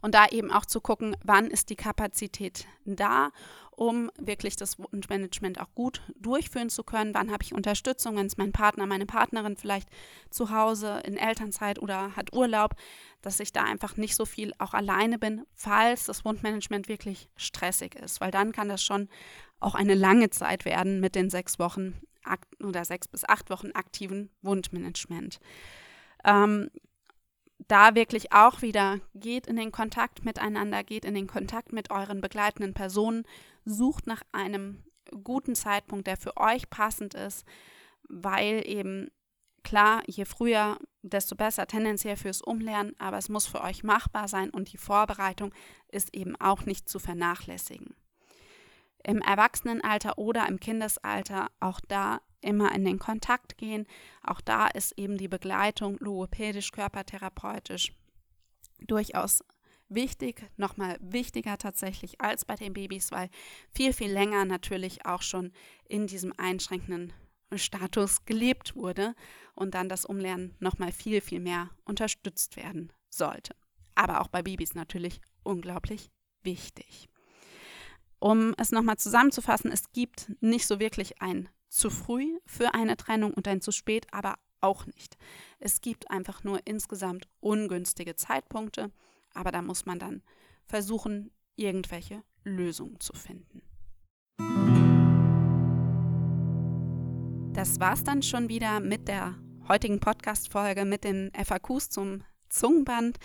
Und 0.02 0.16
da 0.16 0.28
eben 0.28 0.52
auch 0.52 0.66
zu 0.66 0.82
gucken, 0.82 1.16
wann 1.24 1.48
ist 1.48 1.70
die 1.70 1.76
Kapazität 1.76 2.66
da, 2.86 3.32
um 3.72 4.12
wirklich 4.18 4.56
das 4.56 4.78
Wunschmanagement 4.78 5.60
auch 5.60 5.74
gut 5.74 6.02
durchführen 6.16 6.70
zu 6.70 6.84
können. 6.84 7.14
Wann 7.14 7.32
habe 7.32 7.44
ich 7.44 7.54
Unterstützung, 7.54 8.18
wenn 8.18 8.26
es 8.26 8.38
mein 8.38 8.52
Partner, 8.52 8.86
meine 8.86 9.06
Partnerin 9.06 9.56
vielleicht 9.56 9.90
zu 10.30 10.52
Hause 10.52 11.02
in 11.06 11.16
Elternzeit 11.16 11.80
oder 11.80 12.16
hat 12.16 12.34
Urlaub, 12.34 12.76
dass 13.22 13.40
ich 13.40 13.54
da 13.54 13.64
einfach 13.64 13.96
nicht 13.96 14.16
so 14.16 14.26
viel 14.26 14.54
auch 14.58 14.74
alleine 14.74 15.18
bin, 15.18 15.46
falls 15.54 16.06
das 16.06 16.26
Wundmanagement 16.26 16.90
wirklich 16.90 17.30
stressig 17.38 17.96
ist. 17.96 18.20
Weil 18.20 18.32
dann 18.32 18.52
kann 18.52 18.70
das 18.70 18.84
schon 18.84 19.08
auch 19.60 19.76
eine 19.76 19.96
lange 19.96 20.30
Zeit 20.30 20.66
werden 20.66 21.00
mit 21.00 21.16
den 21.16 21.30
sechs 21.30 21.58
Wochen 21.58 22.02
oder 22.62 22.84
sechs 22.86 23.08
bis 23.08 23.24
acht 23.24 23.50
Wochen 23.50 23.72
aktiven 23.72 24.30
Wundmanagement. 24.42 25.40
Ähm, 26.26 26.70
da 27.70 27.96
wirklich 27.96 28.34
auch 28.34 28.62
wieder 28.62 29.00
geht 29.14 29.48
in 29.48 29.56
den 29.56 29.72
Kontakt 29.72 30.26
miteinander, 30.26 30.84
geht 30.84 31.06
in 31.06 31.14
den 31.14 31.28
Kontakt 31.28 31.72
mit 31.72 31.92
euren 31.92 32.20
begleitenden 32.20 32.74
Personen, 32.74 33.24
sucht 33.64 34.08
nach 34.08 34.24
einem 34.32 34.84
guten 35.24 35.56
Zeitpunkt, 35.56 36.08
der 36.08 36.18
für 36.18 36.36
euch 36.36 36.70
passend 36.70 37.14
ist, 37.14 37.46
weil 38.10 38.68
eben 38.68 39.12
klar, 39.64 40.02
je 40.08 40.26
früher, 40.26 40.80
desto 41.04 41.36
besser 41.36 41.68
tendenziell 41.68 42.18
fürs 42.18 42.42
Umlernen, 42.42 42.96
aber 42.98 43.18
es 43.18 43.30
muss 43.30 43.46
für 43.46 43.62
euch 43.62 43.84
machbar 43.84 44.28
sein 44.28 44.50
und 44.50 44.74
die 44.74 44.78
Vorbereitung 44.78 45.54
ist 45.92 46.14
eben 46.16 46.36
auch 46.36 46.66
nicht 46.66 46.90
zu 46.90 46.98
vernachlässigen. 47.00 47.96
Im 49.04 49.22
Erwachsenenalter 49.22 50.18
oder 50.18 50.48
im 50.48 50.60
Kindesalter 50.60 51.50
auch 51.60 51.80
da 51.88 52.22
immer 52.42 52.74
in 52.74 52.86
den 52.86 53.00
Kontakt 53.00 53.58
gehen. 53.58 53.86
Auch 54.24 54.42
da 54.42 54.68
ist 54.68 54.98
eben 54.98 55.18
die 55.18 55.28
Begleitung 55.28 55.98
logopädisch, 56.00 56.72
körpertherapeutisch 56.72 57.94
durchaus 58.80 59.44
wichtig, 59.90 60.50
nochmal 60.56 60.98
wichtiger 61.02 61.58
tatsächlich 61.58 62.22
als 62.22 62.46
bei 62.46 62.56
den 62.56 62.74
Babys, 62.74 63.12
weil 63.12 63.30
viel, 63.72 63.94
viel 63.94 64.12
länger 64.12 64.46
natürlich 64.46 65.06
auch 65.06 65.22
schon 65.22 65.52
in 65.88 66.08
diesem 66.08 66.34
einschränkenden 66.38 67.14
Status 67.56 68.26
gelebt 68.26 68.76
wurde 68.76 69.16
und 69.56 69.74
dann 69.74 69.90
das 69.90 70.06
Umlernen 70.06 70.56
nochmal 70.60 70.92
viel, 70.92 71.22
viel 71.22 71.40
mehr 71.40 71.72
unterstützt 71.86 72.56
werden 72.56 72.94
sollte. 73.10 73.56
Aber 73.96 74.22
auch 74.22 74.28
bei 74.28 74.44
Babys 74.44 74.76
natürlich 74.76 75.20
unglaublich 75.44 76.12
wichtig. 76.44 77.10
Um 78.20 78.54
es 78.58 78.72
nochmal 78.72 78.98
zusammenzufassen, 78.98 79.72
es 79.72 79.92
gibt 79.94 80.32
nicht 80.42 80.68
so 80.68 80.80
wirklich 80.80 81.22
ein 81.22 81.48
zu 81.70 81.90
früh 81.90 82.38
für 82.46 82.74
eine 82.74 82.98
Trennung 82.98 83.34
und 83.34 83.48
ein 83.48 83.62
zu 83.62 83.72
spät 83.72 84.08
aber 84.12 84.36
auch 84.60 84.86
nicht. 84.88 85.18
Es 85.60 85.80
gibt 85.80 86.12
einfach 86.12 86.44
nur 86.44 86.60
insgesamt 86.66 87.30
ungünstige 87.40 88.16
Zeitpunkte, 88.16 88.92
aber 89.34 89.52
da 89.52 89.62
muss 89.62 89.86
man 89.86 90.00
dann 90.00 90.22
versuchen, 90.66 91.32
irgendwelche 91.56 92.24
Lösungen 92.44 93.00
zu 93.00 93.14
finden. 93.14 93.62
Das 97.54 97.80
war's 97.80 98.04
dann 98.04 98.22
schon 98.22 98.50
wieder 98.50 98.82
mit 98.82 99.08
der 99.08 99.36
heutigen 99.70 100.00
Podcast-Folge 100.00 100.84
mit 100.84 101.04
den 101.04 101.32
FAQs 101.34 101.90
zum 101.90 102.24
Zungenband. 102.50 103.18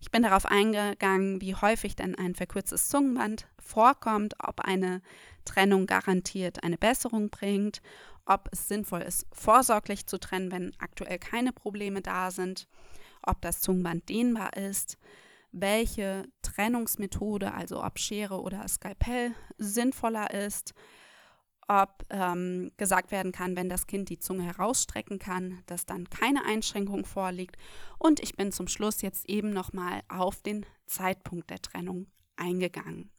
Ich 0.00 0.10
bin 0.10 0.22
darauf 0.22 0.46
eingegangen, 0.46 1.40
wie 1.40 1.54
häufig 1.54 1.96
denn 1.96 2.14
ein 2.14 2.34
verkürztes 2.34 2.88
Zungenband 2.88 3.46
vorkommt, 3.58 4.34
ob 4.38 4.60
eine 4.60 5.00
Trennung 5.44 5.86
garantiert 5.86 6.62
eine 6.62 6.78
Besserung 6.78 7.30
bringt, 7.30 7.82
ob 8.24 8.48
es 8.52 8.68
sinnvoll 8.68 9.02
ist, 9.02 9.26
vorsorglich 9.32 10.06
zu 10.06 10.18
trennen, 10.18 10.52
wenn 10.52 10.72
aktuell 10.78 11.18
keine 11.18 11.52
Probleme 11.52 12.02
da 12.02 12.30
sind, 12.30 12.68
ob 13.22 13.40
das 13.42 13.60
Zungenband 13.60 14.08
dehnbar 14.08 14.56
ist, 14.56 14.98
welche 15.50 16.24
Trennungsmethode, 16.42 17.52
also 17.52 17.84
ob 17.84 17.98
Schere 17.98 18.40
oder 18.40 18.66
Skalpell, 18.68 19.34
sinnvoller 19.58 20.32
ist, 20.32 20.74
ob 21.68 22.04
ähm, 22.10 22.72
gesagt 22.76 23.10
werden 23.10 23.32
kann, 23.32 23.56
wenn 23.56 23.68
das 23.68 23.86
Kind 23.86 24.08
die 24.08 24.18
Zunge 24.18 24.44
herausstrecken 24.44 25.18
kann, 25.18 25.62
dass 25.66 25.86
dann 25.86 26.10
keine 26.10 26.44
Einschränkung 26.44 27.04
vorliegt. 27.04 27.56
Und 27.98 28.20
ich 28.20 28.36
bin 28.36 28.52
zum 28.52 28.68
Schluss 28.68 29.02
jetzt 29.02 29.28
eben 29.28 29.50
nochmal 29.50 30.02
auf 30.08 30.42
den 30.42 30.66
Zeitpunkt 30.86 31.50
der 31.50 31.62
Trennung 31.62 32.06
eingegangen. 32.36 33.10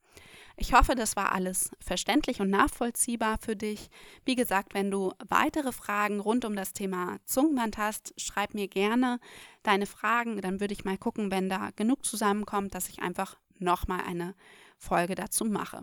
Ich 0.56 0.74
hoffe, 0.74 0.94
das 0.94 1.16
war 1.16 1.32
alles 1.32 1.72
verständlich 1.80 2.40
und 2.40 2.52
nachvollziehbar 2.52 3.40
für 3.40 3.56
dich. 3.56 3.90
Wie 4.24 4.36
gesagt, 4.36 4.76
wenn 4.76 4.92
du 4.92 5.12
weitere 5.28 5.72
Fragen 5.72 6.20
rund 6.20 6.46
um 6.46 6.56
das 6.56 6.74
Thema 6.74 7.18
Zungenband 7.26 7.78
hast, 7.78 8.14
schreib 8.22 8.54
mir 8.54 8.68
gerne 8.68 9.20
deine 9.64 9.88
Fragen. 9.88 10.42
Dann 10.42 10.60
würde 10.60 10.74
ich 10.74 10.86
mal 10.86 10.98
gucken, 10.98 11.32
wenn 11.32 11.50
da 11.50 11.72
genug 11.76 12.06
zusammenkommt, 12.06 12.76
dass 12.76 12.90
ich 12.90 13.02
einfach 13.02 13.38
nochmal 13.58 14.02
eine 14.02 14.36
Folge 14.78 15.16
dazu 15.16 15.46
mache. 15.46 15.82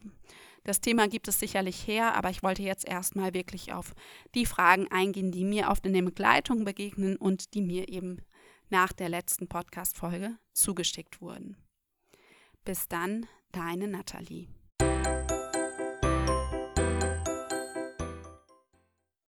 Das 0.64 0.80
Thema 0.80 1.08
gibt 1.08 1.28
es 1.28 1.40
sicherlich 1.40 1.86
her, 1.86 2.14
aber 2.14 2.30
ich 2.30 2.42
wollte 2.42 2.62
jetzt 2.62 2.86
erstmal 2.86 3.34
wirklich 3.34 3.72
auf 3.72 3.94
die 4.34 4.46
Fragen 4.46 4.88
eingehen, 4.90 5.32
die 5.32 5.44
mir 5.44 5.68
oft 5.68 5.86
in 5.86 5.94
der 5.94 6.02
Begleitung 6.02 6.64
begegnen 6.64 7.16
und 7.16 7.54
die 7.54 7.62
mir 7.62 7.88
eben 7.88 8.18
nach 8.68 8.92
der 8.92 9.08
letzten 9.08 9.48
Podcast-Folge 9.48 10.36
zugeschickt 10.52 11.20
wurden. 11.20 11.56
Bis 12.64 12.88
dann, 12.88 13.26
deine 13.52 13.88
Nathalie. 13.88 14.48